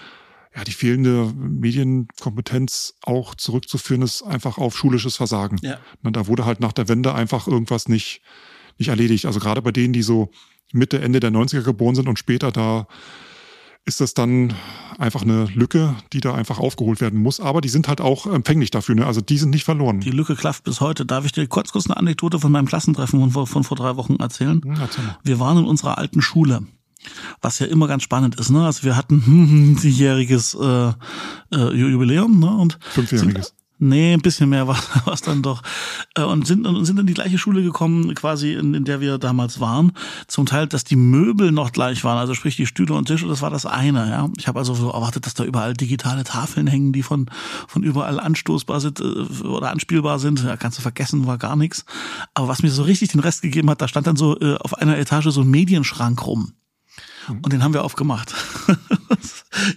ja, 0.54 0.62
die 0.62 0.73
fehlende 0.73 1.33
Medienkompetenz 1.35 2.95
auch 3.02 3.35
zurückzuführen 3.35 4.02
ist 4.02 4.23
einfach 4.23 4.57
auf 4.57 4.76
schulisches 4.76 5.16
Versagen. 5.16 5.59
Ja. 5.62 5.81
Da 6.04 6.28
wurde 6.28 6.45
halt 6.45 6.61
nach 6.61 6.73
der 6.73 6.88
Wende 6.88 7.12
einfach 7.12 7.49
irgendwas 7.49 7.88
nicht 7.88 8.23
nicht 8.78 8.88
erledigt. 8.88 9.26
Also 9.26 9.40
gerade 9.40 9.62
bei 9.62 9.73
denen, 9.73 9.93
die 9.93 10.02
so 10.02 10.31
Mitte, 10.73 11.00
Ende 11.00 11.21
der 11.21 11.30
90er 11.30 11.62
geboren 11.62 11.94
sind 11.94 12.09
und 12.09 12.18
später, 12.18 12.50
da 12.50 12.87
ist 13.87 14.00
das 14.00 14.14
dann 14.14 14.54
einfach 14.99 15.23
eine 15.23 15.44
Lücke, 15.54 15.94
die 16.12 16.21
da 16.21 16.35
einfach 16.35 16.59
aufgeholt 16.59 17.00
werden 17.00 17.21
muss. 17.21 17.38
Aber 17.40 17.61
die 17.61 17.68
sind 17.68 17.88
halt 17.88 18.00
auch 18.00 18.26
empfänglich 18.26 18.71
dafür. 18.71 18.94
Ne? 18.94 19.06
Also 19.06 19.21
die 19.21 19.37
sind 19.37 19.50
nicht 19.50 19.64
verloren. 19.64 20.00
Die 20.00 20.11
Lücke 20.11 20.37
klafft 20.37 20.64
bis 20.64 20.80
heute. 20.80 21.04
Darf 21.04 21.26
ich 21.26 21.33
dir 21.33 21.47
kurz 21.47 21.73
kurz 21.73 21.87
eine 21.87 21.97
Anekdote 21.97 22.40
von 22.40 22.50
meinem 22.50 22.66
Klassentreffen 22.66 23.30
von, 23.30 23.47
von 23.47 23.64
vor 23.64 23.76
drei 23.76 23.97
Wochen 23.97 24.16
erzählen? 24.16 24.62
Hm, 24.62 24.76
erzähl 24.80 25.04
mal. 25.04 25.18
Wir 25.23 25.38
waren 25.38 25.59
in 25.59 25.64
unserer 25.64 25.99
alten 25.99 26.23
Schule. 26.23 26.62
Was 27.42 27.59
ja 27.59 27.66
immer 27.66 27.87
ganz 27.87 28.02
spannend 28.02 28.40
ist, 28.40 28.49
ne? 28.49 28.64
Also 28.64 28.85
wir 28.85 28.97
hatten 28.97 29.16
ein 29.76 29.78
jähriges 29.83 30.54
äh, 30.54 30.92
äh, 31.52 31.75
Jubiläum, 31.75 32.38
ne? 32.38 32.50
Und 32.50 32.78
Fünfjähriges. 32.80 33.54
Nee, 33.78 34.14
ein 34.14 34.21
bisschen 34.21 34.49
mehr 34.49 34.69
war 34.69 34.78
es 35.12 35.23
dann 35.23 35.43
doch. 35.43 35.62
Äh, 36.14 36.23
und 36.23 36.47
sind, 36.47 36.66
und 36.66 36.85
sind 36.85 36.99
in 36.99 37.07
die 37.07 37.14
gleiche 37.14 37.38
Schule 37.38 37.62
gekommen, 37.62 38.14
quasi 38.14 38.52
in, 38.54 38.73
in 38.73 38.85
der 38.85 39.00
wir 39.00 39.19
damals 39.19 39.59
waren. 39.59 39.93
Zum 40.28 40.47
Teil, 40.47 40.69
dass 40.69 40.85
die 40.85 40.97
Möbel 40.97 41.50
noch 41.50 41.73
gleich 41.73 42.04
waren, 42.04 42.16
also 42.16 42.35
sprich 42.35 42.57
die 42.57 42.66
Stühle 42.66 42.95
und 42.95 43.07
Tische, 43.07 43.26
das 43.26 43.43
war 43.43 43.50
das 43.50 43.66
eine. 43.66 44.09
Ja, 44.09 44.28
Ich 44.38 44.47
habe 44.47 44.61
also 44.61 44.75
so 44.75 44.90
erwartet, 44.90 45.26
dass 45.26 45.35
da 45.35 45.45
überall 45.45 45.75
digitale 45.75 46.23
Tafeln 46.23 46.66
hängen, 46.66 46.93
die 46.93 47.02
von, 47.02 47.26
von 47.66 47.83
überall 47.83 48.21
anstoßbar 48.21 48.81
sind 48.81 49.00
äh, 49.00 49.45
oder 49.45 49.71
anspielbar 49.71 50.19
sind. 50.21 50.43
Ja, 50.45 50.57
kannst 50.57 50.78
du 50.78 50.83
vergessen, 50.83 51.26
war 51.26 51.38
gar 51.38 51.57
nichts. 51.57 51.85
Aber 52.33 52.47
was 52.49 52.62
mir 52.62 52.71
so 52.71 52.85
richtig 52.85 53.11
den 53.11 53.21
Rest 53.21 53.43
gegeben 53.43 53.69
hat, 53.71 53.83
da 53.83 53.88
stand 53.88 54.07
dann 54.07 54.16
so 54.16 54.38
äh, 54.40 54.54
auf 54.54 54.75
einer 54.75 54.99
Etage 54.99 55.26
so 55.31 55.40
ein 55.40 55.50
Medienschrank 55.50 56.25
rum. 56.26 56.52
Und 57.43 57.52
den 57.52 57.62
haben 57.62 57.75
wir 57.75 57.85
aufgemacht. 57.85 58.35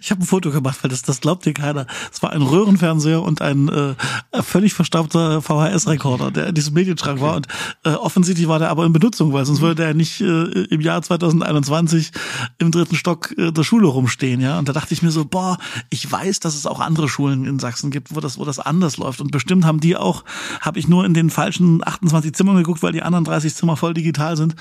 ich 0.01 0.11
habe 0.11 0.21
ein 0.21 0.25
Foto 0.25 0.51
gemacht, 0.51 0.77
weil 0.81 0.89
das, 0.89 1.01
das 1.01 1.21
glaubt 1.21 1.45
dir 1.45 1.53
keiner. 1.53 1.87
Es 2.11 2.21
war 2.23 2.31
ein 2.31 2.41
Röhrenfernseher 2.41 3.21
und 3.21 3.41
ein 3.41 3.69
äh, 3.69 3.95
völlig 4.41 4.73
verstaubter 4.73 5.41
VHS-Rekorder, 5.41 6.31
der 6.31 6.47
in 6.47 6.55
diesem 6.55 6.73
Medienschrank 6.73 7.21
war. 7.21 7.35
Und 7.35 7.47
äh, 7.83 7.89
offensichtlich 7.89 8.47
war 8.47 8.59
der 8.59 8.69
aber 8.69 8.85
in 8.85 8.93
Benutzung, 8.93 9.33
weil 9.33 9.45
sonst 9.45 9.61
würde 9.61 9.75
der 9.75 9.93
nicht 9.93 10.21
äh, 10.21 10.25
im 10.25 10.81
Jahr 10.81 11.01
2021 11.01 12.11
im 12.59 12.71
dritten 12.71 12.95
Stock 12.95 13.33
äh, 13.37 13.51
der 13.51 13.63
Schule 13.63 13.87
rumstehen. 13.87 14.41
Ja, 14.41 14.59
Und 14.59 14.69
da 14.69 14.73
dachte 14.73 14.93
ich 14.93 15.01
mir 15.01 15.11
so, 15.11 15.25
boah, 15.25 15.57
ich 15.89 16.11
weiß, 16.11 16.39
dass 16.39 16.55
es 16.55 16.65
auch 16.65 16.79
andere 16.79 17.09
Schulen 17.09 17.45
in 17.45 17.59
Sachsen 17.59 17.91
gibt, 17.91 18.15
wo 18.15 18.19
das, 18.19 18.37
wo 18.37 18.45
das 18.45 18.59
anders 18.59 18.97
läuft. 18.97 19.21
Und 19.21 19.31
bestimmt 19.31 19.65
haben 19.65 19.79
die 19.79 19.95
auch, 19.95 20.23
habe 20.61 20.79
ich 20.79 20.87
nur 20.87 21.05
in 21.05 21.13
den 21.13 21.29
falschen 21.29 21.85
28 21.85 22.33
Zimmern 22.33 22.57
geguckt, 22.57 22.83
weil 22.83 22.91
die 22.91 23.03
anderen 23.03 23.25
30 23.25 23.53
Zimmer 23.55 23.77
voll 23.77 23.93
digital 23.93 24.37
sind. 24.37 24.55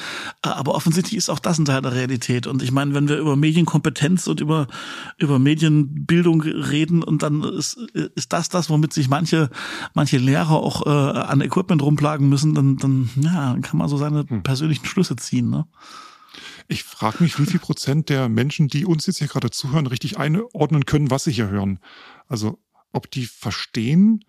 Äh, 0.44 0.48
aber 0.48 0.74
offensichtlich 0.74 1.16
ist 1.16 1.30
auch 1.30 1.38
das 1.38 1.58
ein 1.58 1.64
Teil 1.64 1.82
der 1.82 1.92
Realität. 1.92 2.46
Und 2.46 2.62
ich 2.62 2.72
meine, 2.72 2.94
wenn 2.94 3.08
wir 3.08 3.18
über 3.18 3.36
Medienkompetenz 3.36 4.26
und 4.26 4.40
über, 4.40 4.66
über 5.18 5.38
Medienbildung 5.38 6.42
reden 6.42 7.02
und 7.02 7.22
dann 7.22 7.42
ist, 7.42 7.74
ist 8.14 8.32
das 8.32 8.48
das, 8.48 8.70
womit 8.70 8.92
sich 8.92 9.08
manche, 9.08 9.50
manche 9.94 10.18
Lehrer 10.18 10.52
auch 10.52 10.86
äh, 10.86 11.18
an 11.18 11.40
Equipment 11.40 11.82
rumplagen 11.82 12.28
müssen, 12.28 12.54
dann, 12.54 12.76
dann 12.76 13.10
ja, 13.16 13.56
kann 13.62 13.78
man 13.78 13.88
so 13.88 13.96
seine 13.96 14.24
Hm. 14.28 14.42
persönlichen 14.42 14.86
Schlüsse 14.86 15.16
ziehen. 15.16 15.50
Ne? 15.50 15.66
Ich 16.68 16.84
frage 16.84 17.22
mich, 17.22 17.38
wie 17.38 17.46
viel 17.46 17.60
Prozent 17.60 18.08
der 18.08 18.28
Menschen, 18.28 18.68
die 18.68 18.84
uns 18.84 19.06
jetzt 19.06 19.18
hier 19.18 19.28
gerade 19.28 19.50
zuhören, 19.50 19.86
richtig 19.86 20.18
einordnen 20.18 20.84
können, 20.84 21.10
was 21.10 21.24
sie 21.24 21.32
hier 21.32 21.48
hören. 21.48 21.78
Also 22.28 22.58
ob 22.92 23.10
die 23.10 23.26
verstehen, 23.26 24.24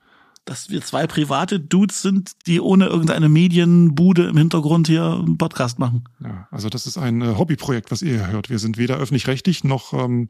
Dass 0.46 0.70
wir 0.70 0.82
zwei 0.82 1.08
private 1.08 1.60
Dudes 1.60 2.02
sind, 2.02 2.32
die 2.48 2.62
ohne 2.62 2.86
irgendeine 2.88 3.28
Medienbude 3.28 4.28
im 4.28 4.38
Hintergrund 4.38 4.88
hier 4.88 5.04
einen 5.04 5.38
Podcast 5.38 5.78
machen. 5.80 6.04
ja, 6.24 6.48
also 6.52 6.70
das 6.70 6.86
ist 6.88 6.98
ein 6.98 7.22
äh, 7.22 7.36
Hobbyprojekt, 7.38 7.92
was 7.92 8.02
ihr 8.02 8.14
hier 8.14 8.28
hört. 8.28 8.50
Wir 8.50 8.60
sind 8.60 8.78
weder 8.78 8.98
öffentlich-rechtlich 8.98 9.64
noch 9.64 9.94
ähm, 9.94 10.30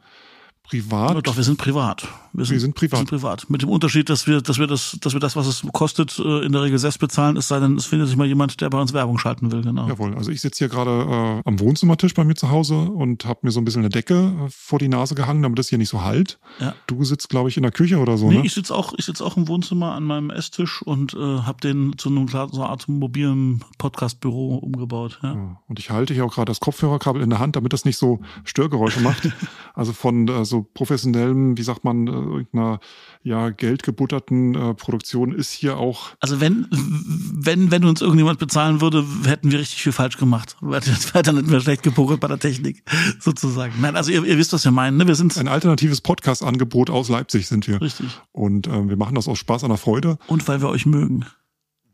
privat. 0.67 1.15
Ja, 1.15 1.21
doch, 1.21 1.38
wir 1.38 1.43
sind 1.43 1.57
privat. 1.57 2.07
Wir 2.33 2.45
sind 2.45 2.75
privat. 2.75 2.91
Wir 2.91 2.97
sind 3.00 3.09
privat. 3.09 3.50
Mit 3.50 3.62
dem 3.63 3.69
Unterschied, 3.69 4.09
dass 4.09 4.27
wir, 4.27 4.41
dass 4.41 4.59
wir 4.59 4.67
das, 4.67 4.97
dass 5.01 5.13
wir 5.13 5.19
das, 5.19 5.36
was 5.36 5.47
es 5.47 5.63
kostet, 5.74 6.19
äh, 6.19 6.45
in 6.45 6.51
der 6.51 6.62
Regel 6.62 6.77
selbst 6.77 7.00
bezahlen, 7.00 7.36
es 7.38 7.47
sei 7.47 7.59
denn, 7.59 7.75
es 7.77 7.86
findet 7.86 8.07
sich 8.09 8.17
mal 8.17 8.27
jemand, 8.27 8.62
der 8.62 8.69
bei 8.69 8.79
uns 8.79 8.93
Werbung 8.93 9.17
schalten 9.17 9.51
will, 9.51 9.62
genau. 9.63 9.88
Jawohl, 9.88 10.13
also 10.15 10.29
ich 10.29 10.41
sitze 10.41 10.59
hier 10.59 10.69
gerade 10.69 11.41
äh, 11.41 11.41
am 11.47 11.59
Wohnzimmertisch 11.59 12.13
bei 12.13 12.24
mir 12.24 12.36
zu 12.36 12.50
Hause 12.51 12.75
und 12.75 13.25
habe 13.25 13.39
mir 13.43 13.51
so 13.51 13.59
ein 13.59 13.65
bisschen 13.65 13.81
eine 13.81 13.89
Decke 13.89 14.33
äh, 14.45 14.50
vor 14.50 14.77
die 14.77 14.88
Nase 14.88 15.15
gehangen, 15.15 15.41
damit 15.41 15.57
das 15.57 15.69
hier 15.69 15.77
nicht 15.79 15.89
so 15.89 16.03
halt. 16.03 16.38
Ja. 16.59 16.75
Du 16.86 17.03
sitzt, 17.03 17.29
glaube 17.29 17.50
ich, 17.50 17.57
in 17.57 17.63
der 17.63 17.71
Küche 17.71 17.97
oder 17.97 18.17
so, 18.17 18.29
Nee, 18.29 18.38
ne? 18.39 18.45
ich 18.45 18.53
sitze 18.53 18.75
auch, 18.75 18.93
ich 18.97 19.05
sitz 19.05 19.21
auch 19.21 19.36
im 19.38 19.47
Wohnzimmer 19.47 19.93
an 19.93 20.03
meinem 20.03 20.29
Esstisch 20.29 20.81
und 20.83 21.13
äh, 21.15 21.17
habe 21.17 21.59
den 21.62 21.97
zu 21.97 22.09
einem 22.09 22.27
klar- 22.27 22.50
so 22.51 22.62
einer 22.62 22.69
Art 22.69 22.88
mobilen 22.88 23.63
Podcast-Büro 23.79 24.55
umgebaut. 24.57 25.19
Ja. 25.24 25.33
Ja, 25.33 25.62
Und 25.67 25.80
ich 25.80 25.89
halte 25.89 26.13
hier 26.13 26.25
auch 26.25 26.34
gerade 26.34 26.49
das 26.51 26.60
Kopfhörerkabel 26.60 27.21
in 27.21 27.30
der 27.30 27.39
Hand, 27.39 27.56
damit 27.56 27.73
das 27.73 27.86
nicht 27.86 27.97
so 27.97 28.19
Störgeräusche 28.43 28.99
macht. 29.01 29.30
Also 29.73 29.93
von 29.93 30.27
äh, 30.27 30.43
so 30.43 30.57
professionellem, 30.63 31.58
wie 31.58 31.63
sagt 31.63 31.84
man, 31.84 32.08
äh, 32.08 32.12
irgendeiner 32.12 32.80
ja 33.24 33.50
geldgebutterten 33.50 34.56
äh, 34.56 34.74
Produktion 34.74 35.34
ist 35.34 35.52
hier 35.52 35.78
auch 35.78 36.12
Also 36.20 36.39
wenn, 36.39 36.67
wenn, 36.72 37.72
wenn 37.72 37.86
uns 37.86 38.02
irgendjemand 38.02 38.39
bezahlen 38.39 38.82
würde, 38.82 39.06
hätten 39.26 39.52
wir 39.52 39.60
richtig 39.60 39.82
viel 39.84 39.91
falsch 39.91 40.17
gemacht. 40.17 40.56
Dann 40.62 40.82
hätten 40.82 41.52
wir 41.52 41.62
schlecht 41.62 41.84
gepokert 41.84 42.20
bei 42.20 42.28
der 42.28 42.39
Technik, 42.39 42.84
sozusagen. 43.20 43.74
Nein, 43.82 43.96
also 43.96 44.12
ihr, 44.12 44.24
ihr 44.24 44.38
wisst, 44.38 44.54
was 44.54 44.63
wir 44.63 44.72
meinen. 44.72 44.98
Ne? 44.98 45.08
Wir 45.08 45.15
sind 45.15 45.38
ein 45.38 45.48
alternatives 45.48 46.02
Podcast-Angebot 46.02 46.89
aus 46.89 47.10
Leipzig 47.10 47.48
sind 47.48 47.67
wir. 47.67 47.82
richtig. 47.82 48.08
Und 48.32 48.67
äh, 48.67 48.89
wir 48.89 48.98
machen 48.98 49.15
das 49.15 49.28
aus 49.28 49.39
Spaß 49.39 49.63
an 49.63 49.70
der 49.70 49.78
Freude. 49.78 50.17
Und 50.28 50.48
weil 50.48 50.62
wir 50.62 50.70
euch 50.70 50.86
mögen. 50.86 51.26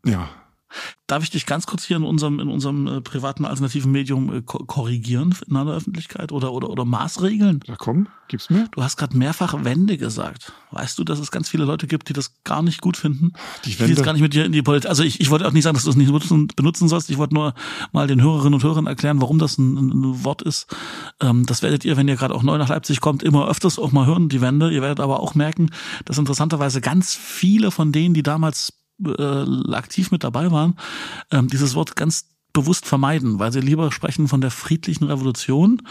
Ja, 0.04 0.28
Darf 1.06 1.22
ich 1.22 1.30
dich 1.30 1.46
ganz 1.46 1.66
kurz 1.66 1.84
hier 1.84 1.98
in 1.98 2.02
unserem, 2.02 2.40
in 2.40 2.48
unserem 2.48 2.86
äh, 2.86 3.00
privaten 3.00 3.44
alternativen 3.44 3.92
Medium 3.92 4.32
äh, 4.32 4.42
ko 4.42 4.58
korrigieren 4.64 5.34
in 5.46 5.54
der 5.54 5.66
Öffentlichkeit 5.66 6.32
oder, 6.32 6.52
oder, 6.52 6.70
oder 6.70 6.84
Maßregeln? 6.84 7.60
da 7.66 7.76
komm, 7.76 8.08
gib's 8.28 8.50
mir. 8.50 8.68
Du 8.72 8.82
hast 8.82 8.96
gerade 8.96 9.16
mehrfach 9.16 9.64
Wende 9.64 9.98
gesagt. 9.98 10.52
Weißt 10.70 10.98
du, 10.98 11.04
dass 11.04 11.18
es 11.18 11.30
ganz 11.30 11.48
viele 11.48 11.64
Leute 11.64 11.86
gibt, 11.86 12.08
die 12.08 12.12
das 12.12 12.42
gar 12.42 12.62
nicht 12.62 12.80
gut 12.80 12.96
finden? 12.96 13.32
Die 13.64 13.70
Ich 13.70 13.80
will 13.80 13.88
jetzt 13.88 14.02
gar 14.02 14.12
nicht 14.12 14.22
mit 14.22 14.34
dir 14.34 14.44
in 14.44 14.52
die 14.52 14.62
Politik. 14.62 14.88
Also 14.88 15.02
ich, 15.02 15.20
ich 15.20 15.30
wollte 15.30 15.46
auch 15.46 15.52
nicht 15.52 15.64
sagen, 15.64 15.74
dass 15.74 15.84
du 15.84 15.90
es 15.90 15.96
nicht 15.96 16.06
benutzen, 16.06 16.48
benutzen 16.56 16.88
sollst. 16.88 17.10
Ich 17.10 17.18
wollte 17.18 17.34
nur 17.34 17.54
mal 17.92 18.06
den 18.06 18.22
Hörerinnen 18.22 18.54
und 18.54 18.62
Hörern 18.62 18.86
erklären, 18.86 19.20
warum 19.20 19.38
das 19.38 19.58
ein, 19.58 19.76
ein 19.76 20.24
Wort 20.24 20.42
ist. 20.42 20.74
Ähm, 21.20 21.44
das 21.46 21.62
werdet 21.62 21.84
ihr, 21.84 21.96
wenn 21.96 22.08
ihr 22.08 22.16
gerade 22.16 22.34
auch 22.34 22.42
neu 22.42 22.58
nach 22.58 22.68
Leipzig 22.68 23.00
kommt, 23.00 23.22
immer 23.22 23.48
öfters 23.48 23.78
auch 23.78 23.92
mal 23.92 24.06
hören, 24.06 24.28
die 24.28 24.40
Wende. 24.40 24.70
Ihr 24.70 24.82
werdet 24.82 25.00
aber 25.00 25.20
auch 25.20 25.34
merken, 25.34 25.70
dass 26.04 26.18
interessanterweise 26.18 26.80
ganz 26.80 27.14
viele 27.14 27.70
von 27.70 27.92
denen, 27.92 28.14
die 28.14 28.22
damals 28.22 28.83
äh, 29.04 29.74
aktiv 29.74 30.10
mit 30.10 30.24
dabei 30.24 30.50
waren, 30.50 30.76
ähm, 31.30 31.48
dieses 31.48 31.74
Wort 31.74 31.96
ganz 31.96 32.26
bewusst 32.52 32.86
vermeiden, 32.86 33.38
weil 33.38 33.52
sie 33.52 33.60
lieber 33.60 33.92
sprechen 33.92 34.28
von 34.28 34.40
der 34.40 34.50
friedlichen 34.50 35.04
Revolution, 35.04 35.82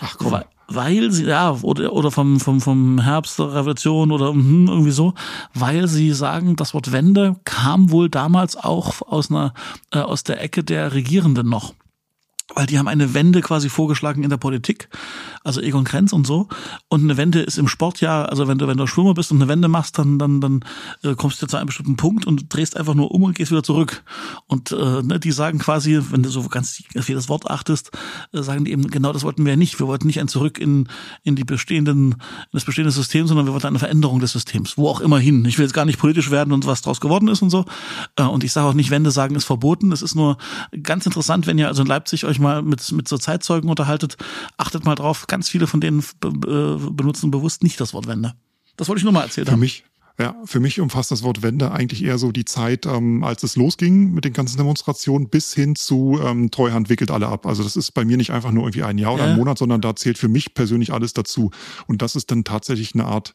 Ach 0.00 0.16
komm. 0.18 0.32
weil, 0.32 0.44
weil 0.68 1.10
sie, 1.10 1.24
ja, 1.24 1.56
oder, 1.62 1.92
oder 1.92 2.10
vom, 2.10 2.38
vom, 2.38 2.60
vom 2.60 3.00
Herbst 3.00 3.38
der 3.38 3.54
Revolution 3.54 4.12
oder 4.12 4.30
hm, 4.30 4.68
irgendwie 4.68 4.90
so, 4.90 5.14
weil 5.54 5.88
sie 5.88 6.12
sagen, 6.12 6.54
das 6.54 6.74
Wort 6.74 6.92
Wende 6.92 7.36
kam 7.44 7.90
wohl 7.90 8.08
damals 8.08 8.56
auch 8.56 9.02
aus 9.02 9.30
einer, 9.30 9.54
äh, 9.90 9.98
aus 9.98 10.22
der 10.22 10.40
Ecke 10.42 10.62
der 10.62 10.92
Regierenden 10.92 11.48
noch. 11.48 11.74
Weil 12.54 12.66
die 12.66 12.78
haben 12.78 12.88
eine 12.88 13.14
Wende 13.14 13.40
quasi 13.40 13.68
vorgeschlagen 13.68 14.22
in 14.22 14.30
der 14.30 14.36
Politik, 14.36 14.88
also 15.42 15.60
Egon 15.60 15.84
Krenz 15.84 16.12
und 16.12 16.26
so. 16.26 16.48
Und 16.88 17.02
eine 17.02 17.16
Wende 17.16 17.40
ist 17.40 17.58
im 17.58 17.68
Sport 17.68 18.00
ja, 18.00 18.24
also 18.24 18.48
wenn 18.48 18.58
du, 18.58 18.66
wenn 18.66 18.76
du 18.76 18.86
Schwimmer 18.86 19.14
bist 19.14 19.32
und 19.32 19.38
eine 19.38 19.48
Wende 19.48 19.68
machst, 19.68 19.98
dann, 19.98 20.18
dann, 20.18 20.40
dann 20.40 20.64
äh, 21.02 21.14
kommst 21.14 21.40
du 21.40 21.46
zu 21.46 21.56
einem 21.56 21.66
bestimmten 21.66 21.96
Punkt 21.96 22.26
und 22.26 22.54
drehst 22.54 22.76
einfach 22.76 22.94
nur 22.94 23.10
um 23.10 23.22
und 23.22 23.34
gehst 23.34 23.50
wieder 23.50 23.62
zurück. 23.62 24.04
Und 24.46 24.72
äh, 24.72 25.02
ne, 25.02 25.18
die 25.18 25.32
sagen 25.32 25.58
quasi, 25.58 26.00
wenn 26.10 26.22
du 26.22 26.28
so 26.28 26.42
ganz 26.48 26.82
auf 26.96 27.08
jedes 27.08 27.28
Wort 27.28 27.50
achtest, 27.50 27.90
äh, 28.32 28.42
sagen 28.42 28.64
die 28.64 28.72
eben, 28.72 28.88
genau 28.88 29.12
das 29.12 29.24
wollten 29.24 29.44
wir 29.44 29.52
ja 29.52 29.56
nicht. 29.56 29.78
Wir 29.78 29.86
wollten 29.86 30.06
nicht 30.06 30.20
ein 30.20 30.28
Zurück 30.28 30.58
in, 30.58 30.88
in 31.22 31.36
die 31.36 31.44
bestehenden, 31.44 32.12
in 32.12 32.16
das 32.52 32.64
bestehende 32.64 32.90
System, 32.90 33.26
sondern 33.26 33.46
wir 33.46 33.52
wollten 33.52 33.66
eine 33.66 33.78
Veränderung 33.78 34.20
des 34.20 34.32
Systems, 34.32 34.76
wo 34.76 34.88
auch 34.88 35.00
immer 35.00 35.18
hin. 35.18 35.44
Ich 35.44 35.58
will 35.58 35.64
jetzt 35.64 35.74
gar 35.74 35.84
nicht 35.84 35.98
politisch 35.98 36.30
werden 36.30 36.52
und 36.52 36.66
was 36.66 36.82
draus 36.82 37.00
geworden 37.00 37.28
ist 37.28 37.42
und 37.42 37.50
so. 37.50 37.64
Äh, 38.16 38.24
und 38.24 38.44
ich 38.44 38.52
sage 38.52 38.68
auch 38.68 38.74
nicht, 38.74 38.90
Wende 38.90 39.10
sagen 39.10 39.34
ist 39.34 39.44
verboten. 39.44 39.92
Es 39.92 40.02
ist 40.02 40.14
nur 40.14 40.36
ganz 40.82 41.06
interessant, 41.06 41.46
wenn 41.46 41.58
ihr 41.58 41.68
also 41.68 41.82
in 41.82 41.88
Leipzig 41.88 42.24
euch 42.24 42.38
mal 42.42 42.62
mit, 42.62 42.92
mit 42.92 43.08
so 43.08 43.16
Zeitzeugen 43.16 43.70
unterhaltet, 43.70 44.16
achtet 44.58 44.84
mal 44.84 44.94
drauf, 44.94 45.26
ganz 45.26 45.48
viele 45.48 45.66
von 45.66 45.80
denen 45.80 46.04
be 46.20 46.78
benutzen 46.90 47.30
bewusst 47.30 47.62
nicht 47.62 47.80
das 47.80 47.94
Wort 47.94 48.06
Wende. 48.06 48.34
Das 48.76 48.88
wollte 48.88 48.98
ich 49.00 49.04
nur 49.04 49.12
mal 49.12 49.22
erzählt 49.22 49.46
Für 49.48 49.52
haben. 49.52 49.60
mich, 49.60 49.84
ja, 50.18 50.34
für 50.44 50.60
mich 50.60 50.80
umfasst 50.80 51.10
das 51.10 51.22
Wort 51.22 51.42
Wende 51.42 51.72
eigentlich 51.72 52.04
eher 52.04 52.18
so 52.18 52.32
die 52.32 52.44
Zeit, 52.44 52.84
ähm, 52.86 53.24
als 53.24 53.42
es 53.42 53.56
losging 53.56 54.12
mit 54.12 54.24
den 54.24 54.32
ganzen 54.34 54.56
Demonstrationen, 54.58 55.28
bis 55.28 55.54
hin 55.54 55.74
zu 55.74 56.20
ähm, 56.22 56.50
Treuhand 56.50 56.88
wickelt 56.90 57.10
alle 57.10 57.28
ab. 57.28 57.46
Also 57.46 57.62
das 57.62 57.76
ist 57.76 57.92
bei 57.92 58.04
mir 58.04 58.16
nicht 58.18 58.30
einfach 58.30 58.50
nur 58.52 58.64
irgendwie 58.64 58.82
ein 58.82 58.98
Jahr 58.98 59.14
oder 59.14 59.24
Ja. 59.26 59.30
ein 59.30 59.36
Monat, 59.36 59.58
sondern 59.58 59.80
da 59.80 59.96
zählt 59.96 60.18
für 60.18 60.28
mich 60.28 60.54
persönlich 60.54 60.92
alles 60.92 61.12
dazu. 61.12 61.50
Und 61.86 62.02
das 62.02 62.14
ist 62.16 62.30
dann 62.30 62.44
tatsächlich 62.44 62.94
eine 62.94 63.04
Art, 63.06 63.34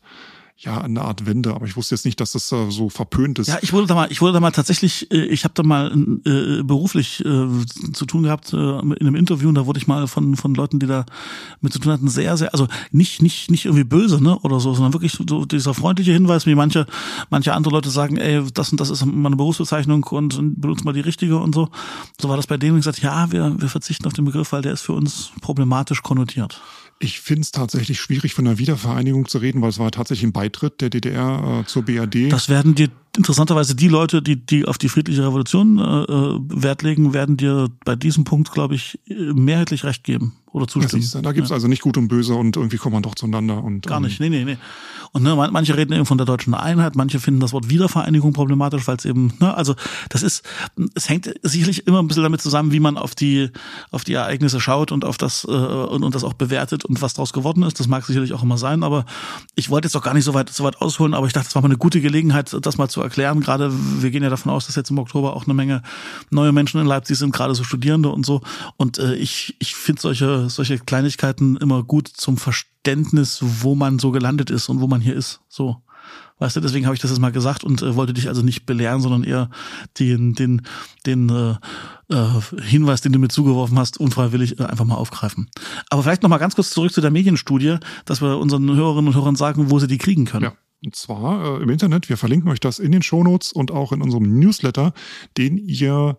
ja, 0.59 0.81
eine 0.81 1.03
Art 1.03 1.27
Wende. 1.27 1.53
Aber 1.53 1.67
ich 1.67 1.77
wusste 1.77 1.93
jetzt 1.93 2.03
nicht, 2.03 2.19
dass 2.19 2.31
das 2.31 2.51
äh, 2.51 2.71
so 2.71 2.89
verpönt 2.89 3.37
ist. 3.37 3.47
Ja, 3.47 3.59
ich 3.61 3.73
wurde 3.73 3.85
da 3.85 3.93
mal, 3.93 4.11
ich 4.11 4.21
wurde 4.21 4.33
da 4.33 4.39
mal 4.39 4.51
tatsächlich, 4.51 5.11
äh, 5.11 5.25
ich 5.25 5.43
habe 5.43 5.53
da 5.53 5.61
mal 5.61 5.91
äh, 6.25 6.63
beruflich 6.63 7.23
äh, 7.23 7.47
zu 7.93 8.05
tun 8.07 8.23
gehabt 8.23 8.53
äh, 8.53 8.57
in 8.57 8.97
einem 8.99 9.15
Interview 9.15 9.49
und 9.49 9.55
da 9.55 9.67
wurde 9.67 9.79
ich 9.79 9.87
mal 9.87 10.07
von 10.07 10.35
von 10.35 10.55
Leuten, 10.55 10.79
die 10.79 10.87
da 10.87 11.05
mit 11.61 11.73
zu 11.73 11.79
tun 11.79 11.91
hatten, 11.91 12.07
sehr 12.07 12.37
sehr, 12.37 12.53
also 12.53 12.67
nicht 12.91 13.21
nicht 13.21 13.51
nicht 13.51 13.65
irgendwie 13.65 13.83
böse, 13.83 14.21
ne, 14.21 14.39
oder 14.39 14.59
so, 14.59 14.73
sondern 14.73 14.93
wirklich 14.93 15.11
so 15.11 15.45
dieser 15.45 15.75
freundliche 15.75 16.11
Hinweis, 16.11 16.47
wie 16.47 16.55
manche 16.55 16.87
manche 17.29 17.53
andere 17.53 17.75
Leute 17.75 17.91
sagen, 17.91 18.17
ey, 18.17 18.43
das 18.51 18.71
und 18.71 18.81
das 18.81 18.89
ist 18.89 19.05
meine 19.05 19.35
Berufsbezeichnung 19.35 20.03
und 20.05 20.59
benutzt 20.59 20.85
mal 20.85 20.93
die 20.93 21.01
richtige 21.01 21.37
und 21.37 21.53
so. 21.53 21.69
So 22.19 22.29
war 22.29 22.35
das 22.35 22.47
bei 22.47 22.57
denen 22.57 22.73
und 22.73 22.79
gesagt, 22.79 23.01
ja, 23.03 23.31
wir 23.31 23.61
wir 23.61 23.69
verzichten 23.69 24.07
auf 24.07 24.13
den 24.13 24.25
Begriff, 24.25 24.51
weil 24.53 24.63
der 24.63 24.73
ist 24.73 24.81
für 24.81 24.93
uns 24.93 25.31
problematisch 25.41 26.01
konnotiert. 26.01 26.59
Ich 26.99 27.19
finde 27.19 27.41
es 27.41 27.51
tatsächlich 27.51 27.99
schwierig, 27.99 28.33
von 28.33 28.47
einer 28.47 28.57
Wiedervereinigung 28.57 29.27
zu 29.27 29.37
reden, 29.37 29.61
weil 29.61 29.69
es 29.69 29.77
war 29.77 29.91
tatsächlich 29.91 30.25
ein 30.25 30.33
Beitritt 30.33 30.81
der 30.81 30.89
DDR 30.89 31.61
äh, 31.61 31.67
zur 31.67 31.83
BRD. 31.83 32.31
Das 32.31 32.49
werden 32.49 32.73
dir 32.73 32.89
interessanterweise 33.15 33.75
die 33.75 33.87
Leute, 33.87 34.21
die, 34.21 34.35
die 34.35 34.65
auf 34.65 34.77
die 34.77 34.89
friedliche 34.89 35.23
Revolution 35.23 35.77
äh, 35.77 35.81
äh 35.81 36.39
Wert 36.63 36.81
legen, 36.81 37.13
werden 37.13 37.37
dir 37.37 37.67
bei 37.85 37.95
diesem 37.95 38.23
Punkt, 38.23 38.51
glaube 38.51 38.75
ich, 38.75 38.99
mehrheitlich 39.07 39.83
recht 39.83 40.03
geben 40.03 40.33
oder 40.51 40.67
zustimmen. 40.67 41.03
Ja, 41.13 41.21
da 41.21 41.31
gibt's 41.31 41.49
ja. 41.49 41.55
also 41.55 41.67
nicht 41.67 41.81
gut 41.81 41.97
und 41.97 42.07
böse 42.07 42.33
und 42.33 42.55
irgendwie 42.55 42.77
kommt 42.77 42.93
man 42.93 43.03
doch 43.03 43.15
zueinander. 43.15 43.63
und 43.63 43.85
Gar 43.85 43.99
nicht, 43.99 44.19
nee, 44.19 44.29
nee, 44.29 44.43
nee. 44.43 44.57
Und 45.13 45.23
ne, 45.23 45.35
manche 45.51 45.77
reden 45.77 45.93
eben 45.93 46.05
von 46.05 46.17
der 46.17 46.25
deutschen 46.25 46.53
Einheit, 46.53 46.95
manche 46.95 47.19
finden 47.19 47.39
das 47.39 47.53
Wort 47.53 47.69
Wiedervereinigung 47.69 48.33
problematisch, 48.33 48.87
weil 48.87 48.97
es 48.97 49.05
eben, 49.05 49.33
ne, 49.39 49.55
also 49.55 49.75
das 50.09 50.23
ist, 50.23 50.43
es 50.95 51.09
hängt 51.09 51.33
sicherlich 51.43 51.87
immer 51.87 52.01
ein 52.01 52.07
bisschen 52.07 52.23
damit 52.23 52.41
zusammen, 52.41 52.71
wie 52.71 52.79
man 52.79 52.97
auf 52.97 53.15
die, 53.15 53.49
auf 53.91 54.03
die 54.03 54.13
Ereignisse 54.13 54.59
schaut 54.59 54.91
und 54.91 55.05
auf 55.05 55.17
das 55.17 55.45
äh, 55.45 55.51
und, 55.51 56.03
und 56.03 56.15
das 56.15 56.23
auch 56.23 56.33
bewertet 56.33 56.85
und 56.85 57.01
was 57.01 57.13
daraus 57.13 57.33
geworden 57.33 57.63
ist. 57.63 57.79
Das 57.79 57.87
mag 57.87 58.05
sicherlich 58.05 58.33
auch 58.33 58.43
immer 58.43 58.57
sein, 58.57 58.83
aber 58.83 59.05
ich 59.55 59.69
wollte 59.69 59.87
jetzt 59.87 59.95
auch 59.95 60.03
gar 60.03 60.13
nicht 60.13 60.25
so 60.25 60.33
weit, 60.33 60.49
so 60.49 60.63
weit 60.63 60.81
ausholen, 60.81 61.13
aber 61.13 61.27
ich 61.27 61.33
dachte, 61.33 61.47
das 61.47 61.55
war 61.55 61.61
mal 61.61 61.67
eine 61.67 61.77
gute 61.77 62.01
Gelegenheit, 62.01 62.55
das 62.61 62.77
mal 62.77 62.89
zu 62.89 63.01
erklären. 63.01 63.39
Gerade 63.39 63.71
wir 63.73 64.11
gehen 64.11 64.23
ja 64.23 64.29
davon 64.29 64.51
aus, 64.51 64.67
dass 64.67 64.75
jetzt 64.75 64.91
im 64.91 64.99
Oktober 64.99 65.35
auch 65.35 65.45
eine 65.45 65.53
Menge 65.53 65.81
neue 66.29 66.51
Menschen 66.51 66.79
in 66.81 66.87
Leipzig 66.87 67.17
sind, 67.17 67.33
gerade 67.33 67.55
so 67.55 67.63
Studierende 67.63 68.09
und 68.09 68.25
so. 68.25 68.41
Und 68.77 68.97
äh, 68.97 69.15
ich, 69.15 69.55
ich 69.59 69.75
finde 69.75 70.01
solche, 70.01 70.46
solche 70.55 70.79
Kleinigkeiten 70.79 71.57
immer 71.57 71.83
gut 71.83 72.07
zum 72.07 72.37
Verständnis, 72.37 73.39
wo 73.41 73.75
man 73.75 73.99
so 73.99 74.11
gelandet 74.11 74.49
ist 74.49 74.69
und 74.69 74.81
wo 74.81 74.87
man 74.87 75.01
hier 75.01 75.15
ist. 75.15 75.41
So. 75.49 75.81
Weißt 76.39 76.55
du, 76.55 76.61
deswegen 76.61 76.85
habe 76.85 76.95
ich 76.95 77.01
das 77.01 77.09
jetzt 77.09 77.19
mal 77.19 77.31
gesagt 77.31 77.63
und 77.63 77.81
äh, 77.81 77.95
wollte 77.95 78.13
dich 78.13 78.27
also 78.27 78.43
nicht 78.43 78.65
belehren, 78.65 79.01
sondern 79.01 79.23
eher 79.23 79.49
den, 79.99 80.33
den, 80.33 80.61
den 81.05 81.29
äh, 81.29 81.55
äh, 82.13 82.61
Hinweis, 82.61 83.01
den 83.01 83.11
du 83.11 83.19
mir 83.19 83.29
zugeworfen 83.29 83.77
hast, 83.79 83.99
unfreiwillig 83.99 84.59
äh, 84.59 84.63
einfach 84.63 84.85
mal 84.85 84.95
aufgreifen. 84.95 85.49
Aber 85.89 86.03
vielleicht 86.03 86.21
noch 86.21 86.29
mal 86.29 86.37
ganz 86.37 86.55
kurz 86.55 86.69
zurück 86.69 86.93
zu 86.93 87.01
der 87.01 87.09
Medienstudie, 87.09 87.77
dass 88.05 88.21
wir 88.21 88.37
unseren 88.37 88.73
Hörerinnen 88.73 89.07
und 89.07 89.15
Hörern 89.15 89.35
sagen, 89.35 89.71
wo 89.71 89.79
sie 89.79 89.87
die 89.87 89.97
kriegen 89.97 90.25
können. 90.25 90.45
Ja. 90.45 90.53
Und 90.83 90.95
zwar 90.95 91.59
äh, 91.59 91.63
im 91.63 91.69
Internet. 91.69 92.09
Wir 92.09 92.17
verlinken 92.17 92.51
euch 92.51 92.59
das 92.59 92.79
in 92.79 92.91
den 92.91 93.01
Shownotes 93.01 93.51
und 93.51 93.71
auch 93.71 93.91
in 93.91 94.01
unserem 94.01 94.39
Newsletter, 94.39 94.93
den 95.37 95.57
ihr 95.57 96.17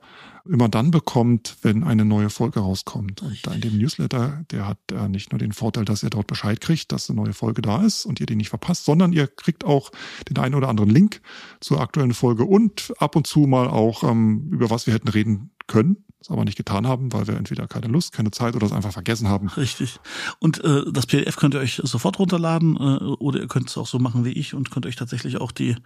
immer 0.49 0.69
dann 0.69 0.91
bekommt, 0.91 1.57
wenn 1.63 1.85
eine 1.85 2.05
neue 2.05 2.31
Folge 2.31 2.61
rauskommt. 2.61 3.23
Und 3.23 3.47
da 3.47 3.53
in 3.53 3.61
dem 3.61 3.79
Newsletter, 3.79 4.45
der 4.51 4.67
hat 4.67 4.79
äh, 4.91 5.09
nicht 5.09 5.31
nur 5.31 5.39
den 5.39 5.53
Vorteil, 5.53 5.85
dass 5.85 6.03
ihr 6.03 6.11
dort 6.11 6.27
Bescheid 6.27 6.61
kriegt, 6.61 6.91
dass 6.91 7.09
eine 7.09 7.21
neue 7.21 7.35
Folge 7.35 7.63
da 7.63 7.85
ist 7.85 8.05
und 8.05 8.19
ihr 8.21 8.27
die 8.27 8.37
nicht 8.37 8.49
verpasst, 8.49 8.85
sondern 8.85 9.13
ihr 9.13 9.27
kriegt 9.27 9.65
auch 9.65 9.91
den 10.29 10.39
einen 10.39 10.55
oder 10.55 10.69
anderen 10.69 10.91
Link 10.91 11.21
zur 11.61 11.81
aktuellen 11.81 12.15
Folge 12.15 12.45
und 12.45 12.93
ab 12.99 13.15
und 13.15 13.27
zu 13.27 13.41
mal 13.41 13.69
auch, 13.69 14.03
ähm, 14.03 14.49
über 14.51 14.71
was 14.71 14.87
wir 14.87 14.95
hätten 14.95 15.09
reden 15.09 15.51
können 15.67 16.05
es 16.29 16.33
aber 16.33 16.45
nicht 16.45 16.57
getan 16.57 16.87
haben, 16.87 17.13
weil 17.13 17.27
wir 17.27 17.37
entweder 17.37 17.67
keine 17.67 17.87
Lust, 17.89 18.13
keine 18.13 18.31
Zeit 18.31 18.55
oder 18.55 18.67
es 18.67 18.73
einfach 18.73 18.93
vergessen 18.93 19.29
haben. 19.29 19.49
Richtig. 19.49 19.99
Und 20.39 20.63
äh, 20.63 20.85
das 20.91 21.07
PDF 21.07 21.37
könnt 21.37 21.55
ihr 21.55 21.61
euch 21.61 21.81
sofort 21.83 22.19
runterladen 22.19 22.77
äh, 22.77 23.05
oder 23.19 23.41
ihr 23.41 23.49
könnt 23.49 23.69
es 23.69 23.79
auch 23.79 23.87
so 23.87 23.99
machen 23.99 24.25
wie 24.25 24.33
ich 24.33 24.55
und 24.55 24.71
könnt 24.71 24.87
euch 24.87 24.97
tatsächlich 24.97 25.41
auch 25.41 25.53
die, 25.53 25.77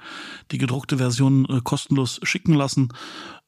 die 0.50 0.58
gedruckte 0.58 0.98
Version 0.98 1.46
äh, 1.46 1.60
kostenlos 1.62 2.20
schicken 2.22 2.54
lassen. 2.54 2.88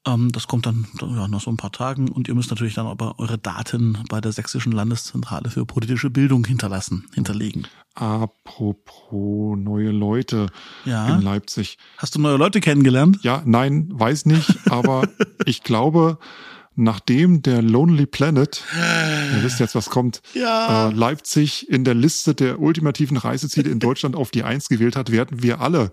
Ähm, 0.07 0.30
das 0.33 0.46
kommt 0.46 0.66
dann 0.66 0.87
ja, 1.00 1.28
nach 1.28 1.40
so 1.40 1.50
ein 1.50 1.57
paar 1.57 1.72
Tagen 1.72 2.11
und 2.11 2.28
ihr 2.28 2.35
müsst 2.35 2.50
natürlich 2.50 2.74
dann 2.74 2.87
aber 2.87 3.18
eure 3.18 3.38
Daten 3.38 3.98
bei 4.09 4.20
der 4.20 4.33
Sächsischen 4.33 4.72
Landeszentrale 4.72 5.50
für 5.50 5.64
politische 5.64 6.11
Bildung 6.11 6.44
hinterlassen, 6.44 7.07
hinterlegen. 7.14 7.66
Apropos 7.94 9.57
neue 9.57 9.90
Leute 9.90 10.48
ja. 10.85 11.14
in 11.14 11.22
Leipzig. 11.22 11.78
Hast 11.96 12.14
du 12.14 12.20
neue 12.20 12.37
Leute 12.37 12.61
kennengelernt? 12.61 13.18
Ja, 13.22 13.42
nein, 13.46 13.88
weiß 13.92 14.26
nicht, 14.26 14.68
aber 14.68 15.09
ich 15.46 15.62
glaube, 15.62 16.18
nachdem 16.76 17.42
der 17.42 17.62
Lonely 17.62 18.06
Planet, 18.06 18.62
ihr 18.74 19.42
wisst 19.42 19.60
jetzt, 19.60 19.74
was 19.74 19.90
kommt, 19.90 20.22
ja. 20.34 20.88
äh, 20.88 20.92
Leipzig 20.92 21.68
in 21.68 21.84
der 21.84 21.94
Liste 21.94 22.34
der 22.34 22.60
ultimativen 22.60 23.16
Reiseziele 23.16 23.70
in 23.70 23.78
Deutschland 23.78 24.16
auf 24.16 24.30
die 24.30 24.42
Eins 24.42 24.68
gewählt 24.68 24.96
hat, 24.96 25.12
werden 25.12 25.42
wir 25.42 25.60
alle 25.60 25.92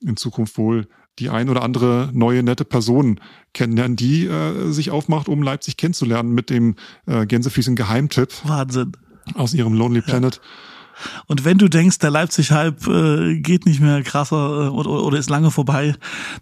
in 0.00 0.16
Zukunft 0.16 0.58
wohl 0.58 0.88
die 1.18 1.30
ein 1.30 1.48
oder 1.48 1.62
andere 1.62 2.10
neue 2.12 2.42
nette 2.42 2.64
Person 2.64 3.20
kennenlernen, 3.52 3.96
die 3.96 4.26
äh, 4.26 4.70
sich 4.70 4.90
aufmacht, 4.90 5.28
um 5.28 5.42
Leipzig 5.42 5.76
kennenzulernen 5.76 6.32
mit 6.32 6.50
dem 6.50 6.76
äh, 7.06 7.26
Gänsefüßchen 7.26 7.76
Geheimtipp. 7.76 8.32
Wahnsinn. 8.44 8.92
Aus 9.34 9.52
ihrem 9.52 9.74
Lonely 9.74 10.00
Planet. 10.00 10.36
Ja. 10.36 10.42
Und 11.26 11.44
wenn 11.44 11.58
du 11.58 11.68
denkst, 11.68 11.98
der 11.98 12.10
Leipzig-Hype 12.10 12.86
äh, 12.86 13.40
geht 13.40 13.66
nicht 13.66 13.80
mehr 13.80 14.02
krasser 14.02 14.66
äh, 14.66 14.68
oder, 14.68 14.90
oder 14.90 15.18
ist 15.18 15.30
lange 15.30 15.50
vorbei, 15.50 15.94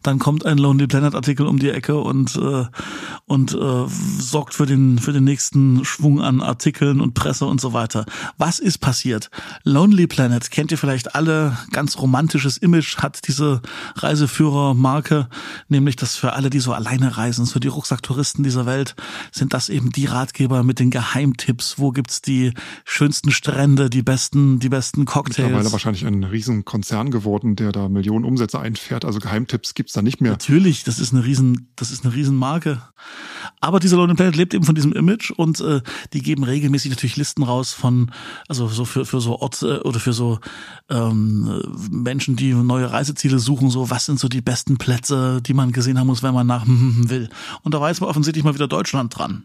dann 0.03 0.19
kommt 0.19 0.47
ein 0.47 0.59
Lonely 0.59 0.87
Planet-Artikel 0.87 1.47
um 1.47 1.59
die 1.59 1.71
Ecke 1.71 1.97
und, 1.99 2.37
äh, 2.37 2.65
und 3.27 3.55
äh, 3.55 3.85
sorgt 4.19 4.55
für 4.55 4.67
den, 4.67 4.99
für 4.99 5.13
den 5.13 5.25
nächsten 5.25 5.85
Schwung 5.85 6.21
an 6.21 6.41
Artikeln 6.41 7.01
und 7.01 7.15
Presse 7.15 7.47
und 7.47 7.61
so 7.61 7.73
weiter. 7.73 8.07
Was 8.39 8.59
ist 8.59 8.79
passiert? 8.79 9.31
Lonely 9.65 10.07
Planet 10.07 10.51
kennt 10.51 10.73
ihr 10.73 10.79
vielleicht 10.79 11.15
alle, 11.15 11.57
ganz 11.73 11.99
romantisches 11.99 12.57
Image 12.57 12.99
hat 12.99 13.27
diese 13.27 13.61
Reiseführer-Marke, 13.97 15.29
nämlich 15.69 15.97
das 15.97 16.17
für 16.17 16.33
alle, 16.35 16.51
die 16.51 16.61
so 16.61 16.73
alleine 16.73 17.17
reisen, 17.17 17.47
für 17.47 17.61
die 17.61 17.69
Rucksacktouristen 17.69 18.45
dieser 18.45 18.67
Welt, 18.67 18.95
sind 19.33 19.55
das 19.55 19.69
eben 19.69 19.91
die 19.91 20.07
Ratgeber 20.07 20.63
mit 20.63 20.79
den 20.79 20.91
Geheimtipps. 20.91 21.79
Wo 21.79 21.91
gibt's 21.91 22.23
die 22.23 22.53
schönsten 22.85 23.31
Strände, 23.33 23.91
die 23.91 24.03
besten 24.03 24.46
die 24.59 24.69
besten 24.69 25.05
Cocktails. 25.05 25.49
Mittlerweile 25.49 25.73
wahrscheinlich 25.73 26.07
ein 26.07 26.25
Riesenkonzern 26.25 27.11
geworden, 27.11 27.57
der 27.57 27.73
da 27.73 27.89
Millionen 27.89 28.25
Umsätze 28.25 28.59
einfährt. 28.59 29.05
Also 29.05 29.19
Geheimtipps 29.19 29.75
gibt's 29.75 29.93
da 29.93 30.03
nicht 30.03 30.21
mehr. 30.21 30.33
Natürlich, 30.33 30.85
das 30.85 30.99
ist 30.99 31.13
eine 31.13 31.25
riesen, 31.25 31.73
das 31.77 31.91
ist 31.91 32.05
eine 32.05 32.15
Riesenmarke. 32.15 32.83
Aber 33.61 33.81
dieser 33.81 33.97
Lonely 33.97 34.15
Planet 34.15 34.37
lebt 34.37 34.55
eben 34.55 34.65
von 34.65 34.75
diesem 34.75 34.93
Image 34.93 35.31
und 35.31 35.61
äh, 35.61 35.81
die 36.13 36.23
geben 36.23 36.45
regelmäßig 36.45 36.91
natürlich 36.91 37.17
Listen 37.17 37.43
raus 37.43 37.73
von, 37.73 38.11
also 38.49 38.69
so 38.69 38.85
für, 38.85 39.05
für 39.05 39.21
so 39.21 39.39
Orte 39.39 39.83
oder 39.85 40.01
für 40.01 40.13
so 40.13 40.39
ähm, 40.89 41.63
Menschen, 41.91 42.37
die 42.37 42.55
neue 42.55 42.91
Reiseziele 42.91 43.39
suchen, 43.39 43.71
so 43.71 43.91
was 43.91 44.07
sind 44.07 44.19
so 44.19 44.29
die 44.29 44.43
besten 44.43 44.79
Plätze, 44.79 45.41
die 45.43 45.55
man 45.55 45.73
gesehen 45.73 45.99
haben 45.99 46.07
muss, 46.07 46.23
wenn 46.23 46.35
man 46.35 46.47
nach 46.47 46.65
will. 46.69 47.29
Und 47.63 47.75
da 47.75 47.81
war 47.81 47.89
jetzt 47.89 48.01
mal 48.01 48.09
offensichtlich 48.09 48.45
mal 48.45 48.55
wieder 48.55 48.69
Deutschland 48.69 49.17
dran. 49.17 49.45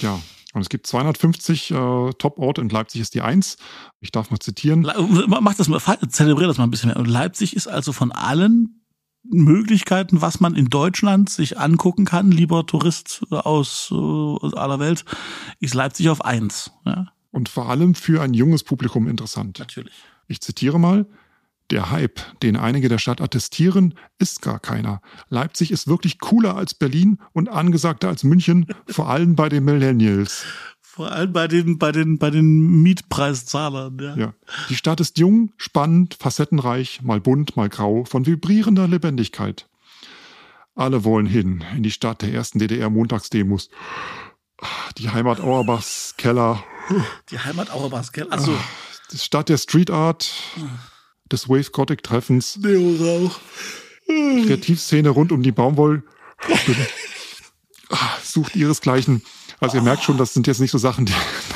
Ja, 0.00 0.20
und 0.52 0.62
es 0.62 0.68
gibt 0.68 0.86
250 0.86 1.70
äh, 1.70 2.10
Top-Orte 2.18 2.60
und 2.60 2.72
Leipzig 2.72 3.00
ist 3.00 3.14
die 3.14 3.20
eins. 3.20 3.56
Ich 4.00 4.10
darf 4.10 4.30
mal 4.30 4.40
zitieren. 4.40 4.82
Mach 5.26 5.54
das 5.54 5.68
mal, 5.68 5.80
zelebriere 6.08 6.48
das 6.48 6.58
mal 6.58 6.64
ein 6.64 6.70
bisschen 6.70 6.88
mehr. 6.88 6.98
Und 6.98 7.06
Leipzig 7.06 7.54
ist 7.54 7.68
also 7.68 7.92
von 7.92 8.10
allen 8.10 8.80
Möglichkeiten, 9.22 10.22
was 10.22 10.40
man 10.40 10.56
in 10.56 10.66
Deutschland 10.66 11.30
sich 11.30 11.58
angucken 11.58 12.04
kann, 12.04 12.32
lieber 12.32 12.66
Tourist 12.66 13.22
aus, 13.30 13.90
äh, 13.92 14.56
aller 14.56 14.80
Welt, 14.80 15.04
ist 15.60 15.74
Leipzig 15.74 16.08
auf 16.08 16.24
eins. 16.24 16.72
Ja? 16.84 17.12
Und 17.30 17.48
vor 17.48 17.68
allem 17.68 17.94
für 17.94 18.22
ein 18.22 18.34
junges 18.34 18.64
Publikum 18.64 19.06
interessant. 19.06 19.58
Natürlich. 19.58 19.94
Ich 20.26 20.40
zitiere 20.40 20.80
mal. 20.80 21.06
Der 21.70 21.92
Hype, 21.92 22.20
den 22.42 22.56
einige 22.56 22.88
der 22.88 22.98
Stadt 22.98 23.20
attestieren, 23.20 23.94
ist 24.18 24.42
gar 24.42 24.58
keiner. 24.58 25.00
Leipzig 25.28 25.70
ist 25.70 25.86
wirklich 25.86 26.18
cooler 26.18 26.56
als 26.56 26.74
Berlin 26.74 27.18
und 27.32 27.48
angesagter 27.48 28.08
als 28.08 28.24
München, 28.24 28.66
vor 28.88 29.08
allem 29.08 29.36
bei 29.36 29.48
den 29.48 29.64
Millennials. 29.64 30.44
Vor 30.82 31.12
allem 31.12 31.32
bei 31.32 31.46
den, 31.46 31.78
bei 31.78 31.92
den, 31.92 32.18
bei 32.18 32.30
den 32.30 32.82
Mietpreiszahlern, 32.82 33.98
ja. 34.00 34.16
ja. 34.16 34.34
Die 34.68 34.74
Stadt 34.74 35.00
ist 35.00 35.18
jung, 35.18 35.52
spannend, 35.56 36.16
facettenreich, 36.18 37.02
mal 37.02 37.20
bunt, 37.20 37.56
mal 37.56 37.68
grau, 37.68 38.04
von 38.04 38.26
vibrierender 38.26 38.88
Lebendigkeit. 38.88 39.68
Alle 40.74 41.04
wollen 41.04 41.26
hin, 41.26 41.62
in 41.76 41.84
die 41.84 41.92
Stadt 41.92 42.22
der 42.22 42.32
ersten 42.32 42.58
DDR-Montagsdemos. 42.58 43.70
Die 44.98 45.08
Heimat 45.08 45.40
Auerbachs 45.40 46.14
Keller. 46.16 46.64
Die 47.30 47.38
Heimat 47.38 47.70
Auerbachs 47.70 48.10
Keller, 48.10 48.32
also. 48.32 48.56
Die 49.12 49.18
Stadt 49.18 49.48
der 49.48 49.58
Street 49.58 49.90
Art 49.90 50.32
des 51.30 51.48
Wave 51.48 51.70
Gothic 51.70 52.02
Treffens. 52.02 52.58
Neo-Rauch. 52.58 53.38
Kreativszene 54.06 55.08
rund 55.10 55.32
um 55.32 55.42
die 55.42 55.52
Baumwoll. 55.52 56.02
Ah, 57.90 58.16
sucht 58.22 58.56
ihresgleichen. 58.56 59.22
Also 59.60 59.76
ihr 59.76 59.82
merkt 59.82 60.02
schon, 60.02 60.16
das 60.16 60.32
sind 60.32 60.46
jetzt 60.46 60.60
nicht 60.60 60.70
so 60.70 60.78
Sachen, 60.78 61.06
die 61.06 61.12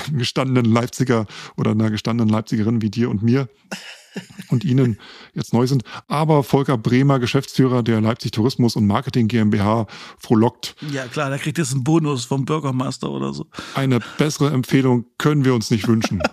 einem 0.06 0.18
gestandenen 0.18 0.70
Leipziger 0.70 1.26
oder 1.56 1.70
einer 1.70 1.90
gestandenen 1.90 2.32
Leipzigerin 2.32 2.82
wie 2.82 2.90
dir 2.90 3.08
und 3.08 3.22
mir 3.22 3.48
und 4.48 4.64
Ihnen 4.64 4.98
jetzt 5.34 5.52
neu 5.52 5.66
sind. 5.66 5.82
Aber 6.06 6.42
Volker 6.42 6.78
Bremer, 6.78 7.18
Geschäftsführer 7.18 7.82
der 7.82 8.00
Leipzig 8.00 8.32
Tourismus 8.32 8.76
und 8.76 8.86
Marketing 8.86 9.28
GmbH, 9.28 9.86
frohlockt. 10.18 10.76
Ja 10.92 11.06
klar, 11.06 11.30
da 11.30 11.38
kriegt 11.38 11.58
jetzt 11.58 11.72
einen 11.72 11.84
Bonus 11.84 12.24
vom 12.24 12.44
Bürgermeister 12.44 13.10
oder 13.10 13.32
so. 13.32 13.46
Eine 13.74 14.00
bessere 14.18 14.50
Empfehlung 14.50 15.06
können 15.18 15.44
wir 15.44 15.54
uns 15.54 15.70
nicht 15.70 15.88
wünschen. 15.88 16.22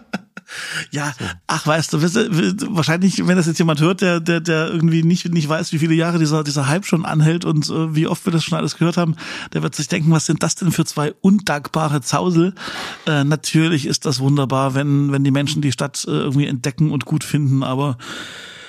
Ja, 0.92 1.14
so. 1.18 1.26
ach, 1.48 1.68
weißt 1.68 1.94
du, 1.94 2.02
wahrscheinlich, 2.02 3.26
wenn 3.28 3.38
das 3.38 3.48
jetzt 3.48 3.60
jemand 3.60 3.82
hört, 3.82 4.02
der, 4.02 4.20
der, 4.20 4.40
der 4.40 4.70
irgendwie 4.70 5.04
nicht, 5.04 5.32
nicht 5.32 5.48
weiß, 5.48 5.72
wie 5.74 5.80
viele 5.80 5.94
Jahre 5.94 6.20
dieser, 6.20 6.44
dieser 6.44 6.68
Hype 6.68 6.86
schon 6.86 7.06
anhält 7.06 7.46
und 7.46 7.70
äh, 7.70 7.96
wie 7.96 8.08
oft 8.08 8.26
wir 8.26 8.34
das 8.34 8.44
schon 8.44 8.58
alles 8.58 8.78
gehört 8.78 8.98
haben, 8.98 9.16
der 9.54 9.64
wird 9.64 9.76
sich 9.76 9.88
denken, 9.88 10.12
was 10.12 10.26
sind 10.26 10.44
das 10.44 10.56
denn 10.56 10.72
für 10.72 10.86
zwei 10.86 11.14
undankbare 11.22 12.02
Zausel? 12.02 12.54
Äh, 13.08 13.24
natürlich 13.24 13.86
ist 13.86 14.06
das 14.06 14.20
wunderbar, 14.20 14.76
wenn, 14.76 15.12
wenn 15.12 15.24
die 15.24 15.32
Menschen 15.32 15.62
die 15.62 15.72
Stadt 15.72 16.06
äh, 16.08 16.12
irgendwie 16.12 16.48
entdecken 16.48 16.92
und 16.92 17.06
gut 17.06 17.24
finden, 17.24 17.64
aber 17.64 17.98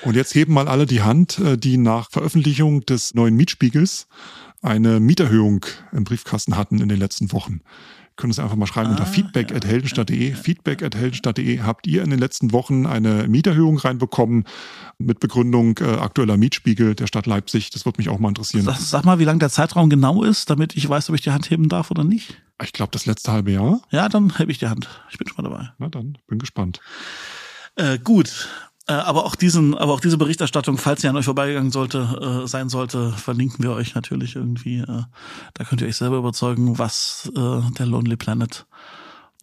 und 0.03 0.17
jetzt 0.17 0.35
heben 0.35 0.53
mal 0.53 0.67
alle 0.67 0.87
die 0.87 1.03
Hand, 1.03 1.39
äh, 1.39 1.57
die 1.57 1.77
nach 1.77 2.11
Veröffentlichung 2.11 2.85
des 2.85 3.15
neuen 3.15 3.37
Mietspiegels 3.37 4.09
eine 4.61 5.01
Mieterhöhung 5.01 5.65
im 5.93 6.05
Briefkasten 6.05 6.57
hatten 6.57 6.81
in 6.81 6.89
den 6.89 6.99
letzten 6.99 7.33
Wochen. 7.33 7.61
Können 8.17 8.31
uns 8.31 8.39
einfach 8.39 8.57
mal 8.57 8.67
schreiben 8.67 8.91
unter 8.91 9.07
feedback 9.07 9.53
at 9.55 9.65
heldenstadt.de. 9.65 10.35
Feedback 10.35 10.83
at 10.83 10.95
heldenstadt.de. 10.95 11.61
Habt 11.61 11.87
ihr 11.87 12.03
in 12.03 12.11
den 12.11 12.19
letzten 12.19 12.53
Wochen 12.53 12.87
eine 12.87 13.29
Mieterhöhung 13.29 13.79
reinbekommen 13.79 14.45
mit 14.99 15.21
Begründung 15.21 15.79
äh, 15.79 15.85
aktueller 15.85 16.37
Mietspiegel 16.37 16.95
der 16.95 17.07
Stadt 17.07 17.27
Leipzig? 17.27 17.71
Das 17.71 17.85
würde 17.85 17.99
mich 17.99 18.09
auch 18.09 18.19
mal 18.19 18.29
interessieren. 18.29 18.65
Sag, 18.65 18.77
sag 18.77 19.05
mal, 19.05 19.19
wie 19.19 19.25
lang 19.25 19.39
der 19.39 19.51
Zeitraum 19.51 19.91
genau 19.91 20.23
ist, 20.23 20.51
damit 20.51 20.77
ich 20.77 20.89
weiß, 20.89 21.09
ob 21.09 21.15
ich 21.15 21.23
die 21.23 21.31
Hand 21.31 21.51
heben 21.51 21.69
darf 21.69 21.91
oder 21.91 22.05
nicht. 22.05 22.43
Ich 22.63 22.73
glaube, 22.73 22.93
das 22.93 23.07
letzte 23.07 23.33
halbe 23.33 23.53
Jahr. 23.53 23.81
Ja, 23.91 24.09
dann 24.09 24.37
hebe 24.37 24.53
ich 24.53 24.59
die 24.59 24.69
Hand. 24.69 24.89
Ich 25.11 25.19
bin 25.19 25.27
schon 25.27 25.43
mal 25.43 25.51
dabei. 25.51 25.71
Na 25.79 25.89
dann, 25.89 26.19
bin 26.29 26.39
gespannt. 26.39 26.81
Äh, 27.77 27.99
gut. 27.99 28.49
Äh, 28.89 28.95
aber 28.95 29.25
auch 29.25 29.37
diesen, 29.37 29.77
aber 29.77 29.93
auch 29.93 30.01
diese 30.01 30.19
Berichterstattung, 30.19 30.77
falls 30.77 31.03
sie 31.03 31.09
an 31.09 31.17
euch 31.17 31.25
vorbeigegangen 31.25 31.71
sollte, 31.71 32.43
äh, 32.45 32.49
sein 32.49 32.69
sollte, 32.69 33.13
verlinken 33.13 33.63
wir 33.63 33.73
euch 33.73 33.95
natürlich 33.95 34.35
irgendwie. 34.35 34.79
Äh, 34.81 35.05
da 35.55 35.65
könnt 35.65 35.81
ihr 35.81 35.87
euch 35.87 35.97
selber 35.97 36.17
überzeugen, 36.19 36.79
was 36.79 37.31
äh, 37.37 37.61
der 37.79 37.87
Lonely 37.87 38.17
Planet 38.17 38.67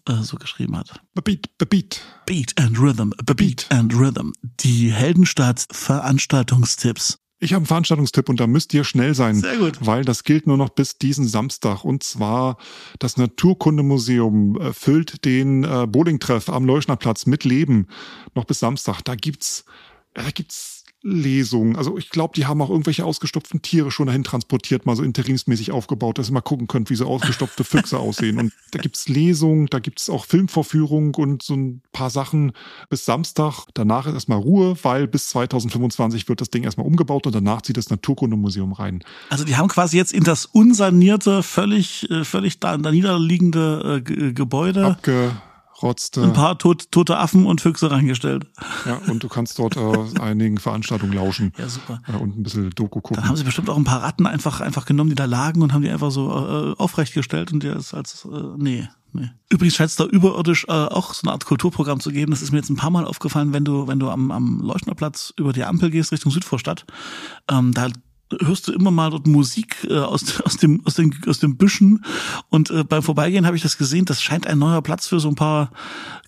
äh, 0.08 0.24
so 0.24 0.38
geschrieben 0.38 0.78
hat. 0.78 1.00
Beat, 1.24 1.58
beat. 1.58 2.02
Beat 2.26 2.60
and 2.60 2.80
Rhythm, 2.80 3.12
Beat 3.26 3.66
and 3.70 3.94
Rhythm. 3.94 4.34
Die 4.42 4.92
Heldenstadt 4.92 5.68
Veranstaltungstipps. 5.72 7.20
Ich 7.42 7.54
habe 7.54 7.60
einen 7.60 7.68
Veranstaltungstipp 7.68 8.28
und 8.28 8.40
da 8.40 8.48
müsst 8.48 8.74
ihr 8.74 8.84
schnell 8.84 9.16
sein, 9.16 9.36
Sehr 9.36 9.58
gut. 9.58 9.78
weil 9.80 10.04
das 10.04 10.26
gilt 10.26 10.46
nur 10.46 10.58
noch 10.58 10.70
bis 10.70 10.98
diesen 10.98 11.26
Samstag. 11.26 11.86
Und 11.86 12.04
zwar 12.04 12.58
das 13.00 13.16
Naturkundemuseum 13.16 14.60
äh, 14.60 14.74
füllt 14.74 15.24
den 15.24 15.64
äh, 15.64 15.88
Bowlingtreff 15.88 16.50
am 16.50 16.66
Leuschnerplatz 16.66 17.26
mit 17.26 17.46
Leben 17.46 17.88
noch 18.36 18.44
bis 18.44 18.60
Samstag. 18.60 19.02
Da 19.04 19.16
gibt's, 19.16 19.64
äh, 20.16 20.24
da 20.24 20.32
gibt's 20.32 20.79
Lesungen. 21.02 21.78
Also 21.78 21.98
ich 21.98 22.10
glaube, 22.10 22.34
die 22.36 22.46
haben 22.46 22.62
auch 22.62 22.70
irgendwelche 22.70 23.06
ausgestopften 23.06 23.62
Tiere 23.62 23.90
schon 23.90 24.08
dahin 24.08 24.24
transportiert, 24.24 24.86
mal 24.86 24.96
so 24.96 25.04
interimsmäßig 25.04 25.72
aufgebaut, 25.72 26.18
dass 26.18 26.30
ihr 26.30 26.34
mal 26.34 26.42
gucken 26.42 26.68
könnt, 26.68 26.90
wie 26.90 26.96
so 26.96 27.06
ausgestopfte 27.06 27.64
Füchse 27.64 28.00
aussehen. 28.00 28.38
Und 28.38 28.54
da 28.72 28.80
gibt's 28.80 29.08
Lesungen, 29.08 29.68
da 29.68 29.80
gibt's 29.80 30.10
auch 30.10 30.26
Filmvorführungen 30.26 31.14
und 31.16 31.42
so 31.42 31.56
ein 31.56 31.82
paar 31.94 32.10
Sachen 32.10 32.52
bis 32.90 33.06
Samstag. 33.06 33.66
Danach 33.74 34.08
ist 34.08 34.14
erstmal 34.14 34.40
Ruhe, 34.40 34.76
weil 34.84 35.08
bis 35.08 35.30
2025 35.30 36.28
wird 36.28 36.42
das 36.42 36.50
Ding 36.50 36.64
erstmal 36.64 36.86
umgebaut 36.86 37.26
und 37.26 37.34
danach 37.34 37.62
zieht 37.62 37.78
das 37.78 37.90
Naturkundemuseum 37.90 38.74
rein. 38.74 39.04
Also 39.30 39.46
die 39.46 39.56
haben 39.56 39.70
quasi 39.70 39.96
jetzt 39.96 40.12
in 40.14 40.24
das 40.24 40.46
unsanierte, 40.46 41.44
völlig, 41.44 42.10
äh, 42.10 42.26
völlig 42.26 42.60
da, 42.60 42.78
da 42.78 42.92
niederliegende 42.92 44.04
äh, 44.06 44.34
Gebäude 44.34 44.98
Abgerotzte. 45.80 46.24
ein 46.24 46.34
paar 46.34 46.58
tot, 46.58 46.92
tote 46.92 47.18
Affen 47.18 47.46
und 47.46 47.62
Füchse 47.62 47.90
reingestellt. 47.90 48.46
Ja, 48.86 49.00
und 49.08 49.24
du 49.24 49.30
kannst 49.30 49.60
dort 49.60 49.78
äh, 49.78 50.20
einigen 50.20 50.58
Veranstaltungen 50.58 51.14
lauschen 51.14 51.54
Ja, 51.58 51.70
super. 51.70 52.02
äh, 52.08 52.18
und 52.18 52.38
ein 52.38 52.44
bisschen 52.44 52.70
Doku 52.72 53.00
gucken. 53.00 53.16
Dann 53.16 53.30
haben 53.30 53.38
sie 53.38 53.46
bestimmt 53.46 53.70
auch 53.70 53.78
ein 53.78 53.86
paar 53.86 54.04
Ratten 54.04 54.28
einfach, 54.28 54.60
einfach 54.60 54.86
genommen, 54.86 55.10
die 55.10 55.16
da 55.16 55.26
lagen 55.26 55.62
und 55.62 55.72
haben 55.74 55.82
die 55.82 55.90
einfach 55.90 56.12
so 56.12 56.30
äh, 56.30 56.76
aufrecht 56.78 57.14
gestellt 57.14 57.54
und 57.54 57.64
der 57.64 57.78
ist 57.78 57.94
als, 57.94 58.26
äh, 58.26 58.42
nee. 58.58 58.88
Nee. 59.12 59.32
Übrigens 59.50 59.76
scheint 59.76 59.90
es 59.90 59.96
da 59.96 60.06
überirdisch 60.06 60.66
äh, 60.68 60.72
auch 60.72 61.16
so 61.16 61.22
eine 61.24 61.32
Art 61.32 61.44
Kulturprogramm 61.46 62.00
zu 62.00 62.12
geben. 62.12 62.30
Das 62.32 62.44
ist 62.44 62.52
mir 62.52 62.60
jetzt 62.60 62.70
ein 62.70 62.76
paar 62.76 62.92
Mal 62.92 63.06
aufgefallen, 63.06 63.54
wenn 63.54 63.66
du, 63.66 63.88
wenn 63.88 64.00
du 64.00 64.10
am, 64.10 64.30
am 64.30 64.62
Leuchtnerplatz 64.62 65.34
über 65.36 65.52
die 65.52 65.64
Ampel 65.64 65.90
gehst 65.90 66.12
Richtung 66.12 66.32
Südvorstadt. 66.32 66.86
Ähm, 67.50 67.74
da 67.74 67.88
hörst 68.42 68.68
du 68.68 68.72
immer 68.74 68.92
mal 68.92 69.10
dort 69.12 69.28
Musik 69.28 69.88
äh, 69.90 69.98
aus, 69.98 70.42
aus, 70.46 70.58
dem, 70.58 70.82
aus, 70.86 70.96
den, 70.96 71.16
aus 71.28 71.40
den 71.40 71.58
Büschen. 71.58 72.04
Und 72.50 72.70
äh, 72.72 72.84
beim 72.84 73.02
Vorbeigehen 73.04 73.46
habe 73.46 73.56
ich 73.56 73.64
das 73.64 73.78
gesehen. 73.78 74.06
Das 74.06 74.22
scheint 74.22 74.48
ein 74.48 74.60
neuer 74.60 74.82
Platz 74.82 75.08
für 75.08 75.20
so 75.20 75.30
ein 75.30 75.36
paar 75.36 75.72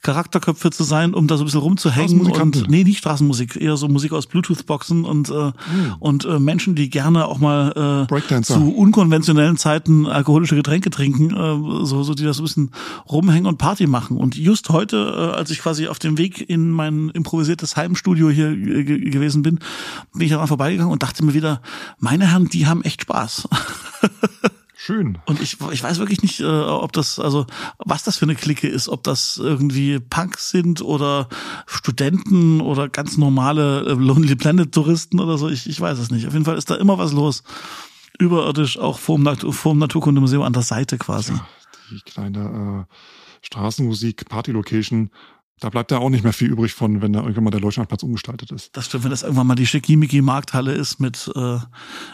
Charakterköpfe 0.01 0.71
zu 0.71 0.83
sein, 0.83 1.13
um 1.13 1.27
da 1.27 1.37
so 1.37 1.43
ein 1.43 1.45
bisschen 1.45 1.59
rumzuhängen. 1.61 2.19
Und, 2.63 2.69
nee, 2.69 2.83
nicht 2.83 2.97
Straßenmusik, 2.99 3.55
eher 3.55 3.77
so 3.77 3.87
Musik 3.87 4.13
aus 4.13 4.25
Bluetooth-Boxen 4.25 5.05
und, 5.05 5.29
äh, 5.29 5.51
und 5.99 6.25
äh, 6.25 6.39
Menschen, 6.39 6.73
die 6.75 6.89
gerne 6.89 7.27
auch 7.27 7.37
mal 7.37 8.05
äh, 8.07 8.07
zu 8.45 8.73
unkonventionellen 8.75 9.57
Zeiten 9.57 10.07
alkoholische 10.07 10.55
Getränke 10.55 10.89
trinken, 10.89 11.29
äh, 11.31 11.85
so, 11.85 12.01
so 12.03 12.13
die 12.15 12.23
das 12.23 12.37
so 12.37 12.43
ein 12.43 12.45
bisschen 12.45 12.71
rumhängen 13.09 13.45
und 13.45 13.57
Party 13.59 13.85
machen. 13.85 14.17
Und 14.17 14.35
just 14.35 14.69
heute, 14.69 14.97
äh, 15.15 15.37
als 15.37 15.51
ich 15.51 15.59
quasi 15.59 15.87
auf 15.87 15.99
dem 15.99 16.17
Weg 16.17 16.49
in 16.49 16.71
mein 16.71 17.09
improvisiertes 17.09 17.75
Heimstudio 17.77 18.29
hier 18.31 18.49
äh, 18.49 18.83
ge- 18.83 19.09
gewesen 19.11 19.43
bin, 19.43 19.59
bin 20.13 20.21
ich 20.23 20.31
daran 20.31 20.47
vorbeigegangen 20.47 20.91
und 20.91 21.03
dachte 21.03 21.23
mir 21.23 21.35
wieder, 21.35 21.61
meine 21.99 22.27
Herren, 22.32 22.49
die 22.49 22.67
haben 22.67 22.84
echt 22.84 23.01
Spaß. 23.04 23.47
Schön. 24.75 25.19
Und 25.27 25.39
ich, 25.41 25.58
ich 25.71 25.84
weiß 25.84 25.99
wirklich 25.99 26.23
nicht, 26.23 26.39
äh, 26.39 26.45
ob 26.45 26.91
das, 26.93 27.19
also 27.19 27.45
was 27.77 28.01
das 28.04 28.17
für 28.17 28.25
eine 28.25 28.34
Clique 28.34 28.67
ist, 28.67 28.89
ob 28.89 29.04
das 29.04 29.38
irgendwie 29.38 29.99
Punks 29.99 30.49
sind 30.49 30.82
oder 30.82 31.30
Studenten 31.67 32.62
oder 32.62 32.89
ganz 32.89 33.15
normale 33.15 33.82
äh, 33.86 33.93
Lonely 33.93 34.36
Planet 34.36 34.71
Touristen 34.71 35.19
oder 35.19 35.38
so. 35.38 35.49
Ich, 35.49 35.69
ich 35.69 35.80
weiß 35.80 35.99
es 35.99 36.10
nicht. 36.10 36.25
Auf 36.25 36.34
jeden 36.34 36.45
Fall 36.45 36.58
ist 36.58 36.71
da 36.71 36.75
immer 36.75 36.97
was 36.97 37.12
los. 37.13 37.43
Überirdisch, 38.17 38.80
auch 38.80 38.97
vorm, 38.97 39.21
Nat- 39.21 39.45
vorm 39.54 39.77
Naturkundemuseum 39.77 40.41
an 40.41 40.54
der 40.54 40.63
Seite 40.63 40.97
quasi. 40.97 41.34
Die 41.91 41.99
kleine 42.01 42.88
äh, 42.89 42.95
Straßenmusik, 43.45 44.30
Party-Location, 44.30 45.12
da 45.62 45.69
bleibt 45.69 45.91
ja 45.91 46.00
auch 46.00 46.10
nicht 46.10 46.24
mehr 46.24 46.34
viel 46.34 46.50
übrig 46.50 46.74
von, 46.74 47.04
wenn 47.04 47.13
da 47.13 47.19
irgendwann 47.19 47.43
mal 47.43 47.52
der 47.52 47.62
Leuchtnantplatz 47.62 48.02
umgestaltet 48.02 48.52
ist. 48.52 48.76
Das 48.76 48.88
stimmt, 48.88 49.04
wenn 49.04 49.12
das 49.12 49.21
irgendwann 49.21 49.45
mal 49.45 49.54
die 49.54 49.67
schickimicki 49.67 50.24
Markthalle 50.24 50.74
ist 50.74 51.00
mit, 51.00 51.32
äh, 51.36 51.58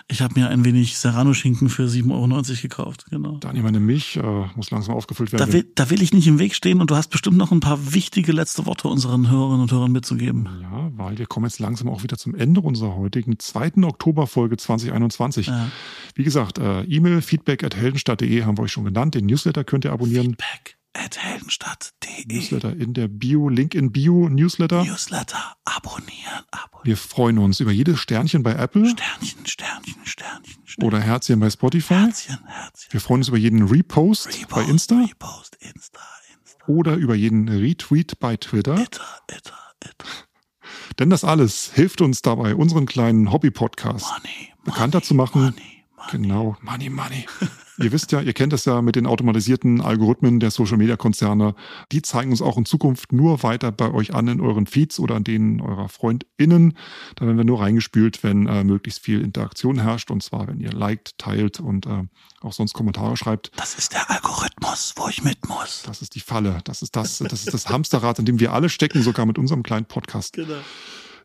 ich 0.10 0.22
habe 0.22 0.38
mir 0.38 0.50
ein 0.50 0.66
wenig 0.66 0.98
Serrano-Schinken 0.98 1.70
für 1.70 1.88
7,90 1.88 2.12
Euro 2.12 2.62
gekauft. 2.62 3.06
Genau. 3.10 3.38
Daniel, 3.38 3.64
meine 3.64 3.80
Milch 3.80 4.18
äh, 4.18 4.22
muss 4.56 4.70
langsam 4.70 4.96
aufgefüllt 4.96 5.32
werden. 5.32 5.48
Da 5.48 5.54
will, 5.54 5.66
da 5.76 5.90
will 5.90 6.02
ich 6.02 6.14
nicht 6.14 6.28
im 6.28 6.40
Weg 6.40 6.56
stehen 6.56 6.82
und 6.82 6.92
du 6.92 6.98
hast 6.98 7.08
bestimmt 7.08 7.38
noch 7.38 7.54
ein 7.54 7.62
paar 7.62 7.94
wichtige 7.94 8.34
letzte 8.34 8.66
Worte 8.66 8.90
unseren 8.90 9.32
Hörerinnen 9.32 9.62
und 9.62 9.72
Hörern 9.72 9.94
mitzugeben. 9.94 10.50
Ja, 10.62 10.92
weil 10.98 11.18
wir 11.18 11.26
kommen 11.26 11.46
jetzt 11.46 11.60
langsam 11.60 11.88
auch 11.88 12.04
wieder 12.04 12.18
zum 12.18 12.36
Ende 12.36 12.60
unserer 12.60 12.98
heutigen 12.98 13.40
zweiten 13.40 13.86
Oktoberfolge 13.86 14.58
2021. 14.58 15.48
Ja. 15.48 15.72
Wie 16.16 16.24
gesagt, 16.26 16.58
äh, 16.58 16.82
E-Mail 16.82 17.22
feedback 17.22 17.64
at 17.64 17.78
heldenstadt.de 17.78 18.44
haben 18.44 18.58
wir 18.58 18.64
euch 18.64 18.74
schon 18.74 18.84
genannt. 18.84 19.16
Den 19.16 19.26
Newsletter 19.26 19.64
könnt 19.64 19.86
ihr 19.86 19.94
abonnieren. 19.94 20.32
Feedback 20.32 20.77
at 20.98 21.18
heldenstadt.de. 21.24 22.26
Newsletter 22.28 22.74
in 22.76 22.94
der 22.94 23.08
Bio, 23.08 23.50
Link 23.50 23.76
in 23.76 23.92
Bio, 23.92 24.30
Newsletter. 24.30 24.84
Newsletter 24.84 25.56
abonnieren, 25.66 26.44
abonnieren. 26.52 26.86
Wir 26.86 26.98
freuen 26.98 27.38
uns 27.38 27.60
über 27.60 27.72
jedes 27.72 28.00
Sternchen 28.00 28.44
bei 28.44 28.54
Apple 28.54 28.90
Sternchen, 28.90 29.46
Sternchen, 29.46 29.96
Sternchen, 30.06 30.56
Sternchen. 30.66 30.84
oder 30.84 31.00
Herzchen 31.00 31.40
bei 31.40 31.50
Spotify. 31.50 31.94
Herzchen, 31.96 32.40
Herzchen. 32.46 32.94
Wir 32.94 33.02
freuen 33.02 33.20
uns 33.22 33.28
über 33.28 33.38
jeden 33.38 33.68
Repost, 33.68 34.26
bei 34.50 34.62
Repost, 34.62 34.70
Insta 34.70 34.96
Repost, 35.02 35.56
Insta, 35.60 36.00
Insta. 36.42 36.66
oder 36.68 36.96
über 36.96 37.16
jeden 37.16 37.48
Retweet 37.50 38.20
bei 38.20 38.38
Twitter. 38.38 38.76
Itter, 38.80 39.06
itter, 39.30 39.58
itter. 39.84 40.08
Denn 41.00 41.10
das 41.10 41.24
alles 41.24 41.72
hilft 41.74 42.02
uns 42.02 42.22
dabei, 42.22 42.56
unseren 42.56 42.86
kleinen 42.88 43.32
Hobby-Podcast 43.32 44.06
Money, 44.12 44.54
bekannter 44.64 45.02
zu 45.04 45.14
machen. 45.14 45.42
money, 45.42 45.84
money. 45.96 46.12
Genau, 46.12 46.58
Money, 46.62 46.90
Money. 46.90 47.26
ihr 47.78 47.92
wisst 47.92 48.12
ja, 48.12 48.22
ihr 48.22 48.34
kennt 48.34 48.54
es 48.54 48.66
ja 48.66 48.82
mit 48.82 48.96
den 48.96 49.06
automatisierten 49.06 49.82
Algorithmen 49.82 50.40
der 50.40 50.52
Social-Media-Konzerne. 50.52 51.56
Die 51.92 52.02
zeigen 52.02 52.32
uns 52.32 52.42
auch 52.42 52.58
in 52.58 52.66
Zukunft 52.66 53.12
nur 53.12 53.44
weiter 53.44 53.72
bei 53.72 53.92
euch 53.92 54.14
an 54.14 54.28
in 54.28 54.42
euren 54.42 54.66
Feeds 54.66 55.00
oder 55.00 55.16
an 55.16 55.24
denen 55.24 55.62
eurer 55.62 55.90
FreundInnen. 55.90 56.78
Da 57.16 57.26
werden 57.26 57.38
wir 57.38 57.44
nur 57.44 57.62
reingespült, 57.62 58.24
wenn 58.24 58.48
äh, 58.48 58.64
möglichst 58.64 59.04
viel 59.04 59.22
Interaktion 59.22 59.80
herrscht. 59.80 60.12
Und 60.12 60.24
zwar, 60.24 60.48
wenn 60.48 60.60
ihr 60.60 60.72
liked, 60.72 61.18
teilt 61.18 61.60
und 61.60 61.86
äh, 61.86 62.04
auch 62.42 62.54
sonst 62.54 62.74
Kommentare 62.74 63.18
schreibt. 63.18 63.52
Das 63.56 63.78
ist 63.78 63.94
der 63.94 64.10
Algorithmus, 64.10 64.94
wo 64.96 65.08
ich 65.08 65.24
mit 65.24 65.48
muss. 65.48 65.84
Das 65.86 66.02
ist 66.02 66.16
die 66.16 66.20
Falle. 66.20 66.60
Das 66.64 66.82
ist 66.82 66.96
das, 66.96 67.20
das 67.20 67.34
ist 67.34 67.54
das 67.54 67.70
Hamsterrad, 67.70 68.20
in 68.20 68.26
dem 68.26 68.40
wir 68.40 68.54
alle 68.54 68.70
stecken, 68.70 69.02
sogar 69.02 69.26
mit 69.26 69.38
unserem 69.38 69.64
kleinen 69.64 69.86
Podcast. 69.86 70.34
Genau. 70.34 70.54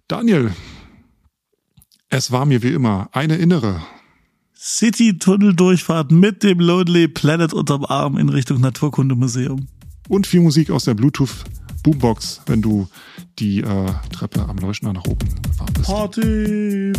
Daniel, 0.08 0.52
es 2.08 2.30
war 2.30 2.44
mir 2.44 2.62
wie 2.62 2.72
immer 2.72 3.08
eine 3.12 3.36
innere 3.36 3.82
City-Tunnel-Durchfahrt 4.64 6.12
mit 6.12 6.44
dem 6.44 6.60
Lonely 6.60 7.08
Planet 7.08 7.52
unterm 7.52 7.84
Arm 7.84 8.16
in 8.16 8.28
Richtung 8.28 8.60
Naturkundemuseum. 8.60 9.66
und 10.08 10.26
viel 10.26 10.40
Musik 10.40 10.70
aus 10.70 10.84
der 10.84 10.94
Bluetooth 10.94 11.44
Boombox, 11.82 12.42
wenn 12.46 12.62
du 12.62 12.86
die 13.40 13.58
äh, 13.58 13.86
Treppe 14.12 14.40
am 14.48 14.56
Leuchtner 14.58 14.92
nach 14.92 15.04
oben 15.04 15.26
gefahren 15.42 15.72
bist. 15.74 15.86
Party! 15.88 16.92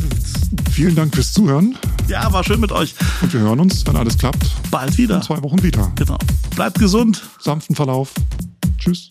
Vielen 0.72 0.94
Dank 0.96 1.16
fürs 1.16 1.32
Zuhören 1.32 1.78
Ja, 2.10 2.34
war 2.34 2.44
schön 2.44 2.60
mit 2.60 2.74
euch. 2.74 2.96
und 3.22 3.32
wir 3.34 3.40
hören 3.40 3.62
uns, 3.62 3.88
wenn 3.88 3.96
alles 3.96 4.18
klappt, 4.18 4.46
Bald 4.70 4.98
wieder. 4.98 5.16
in 5.16 5.22
zwei 5.22 5.42
Wochen 5.42 5.64
wieder. 5.64 5.90
Genau. 5.96 6.18
Bleibt 6.56 6.80
gesund. 6.80 7.24
Sanften 7.40 7.78
Verlauf. 7.78 8.14
Tschüss. 8.78 9.10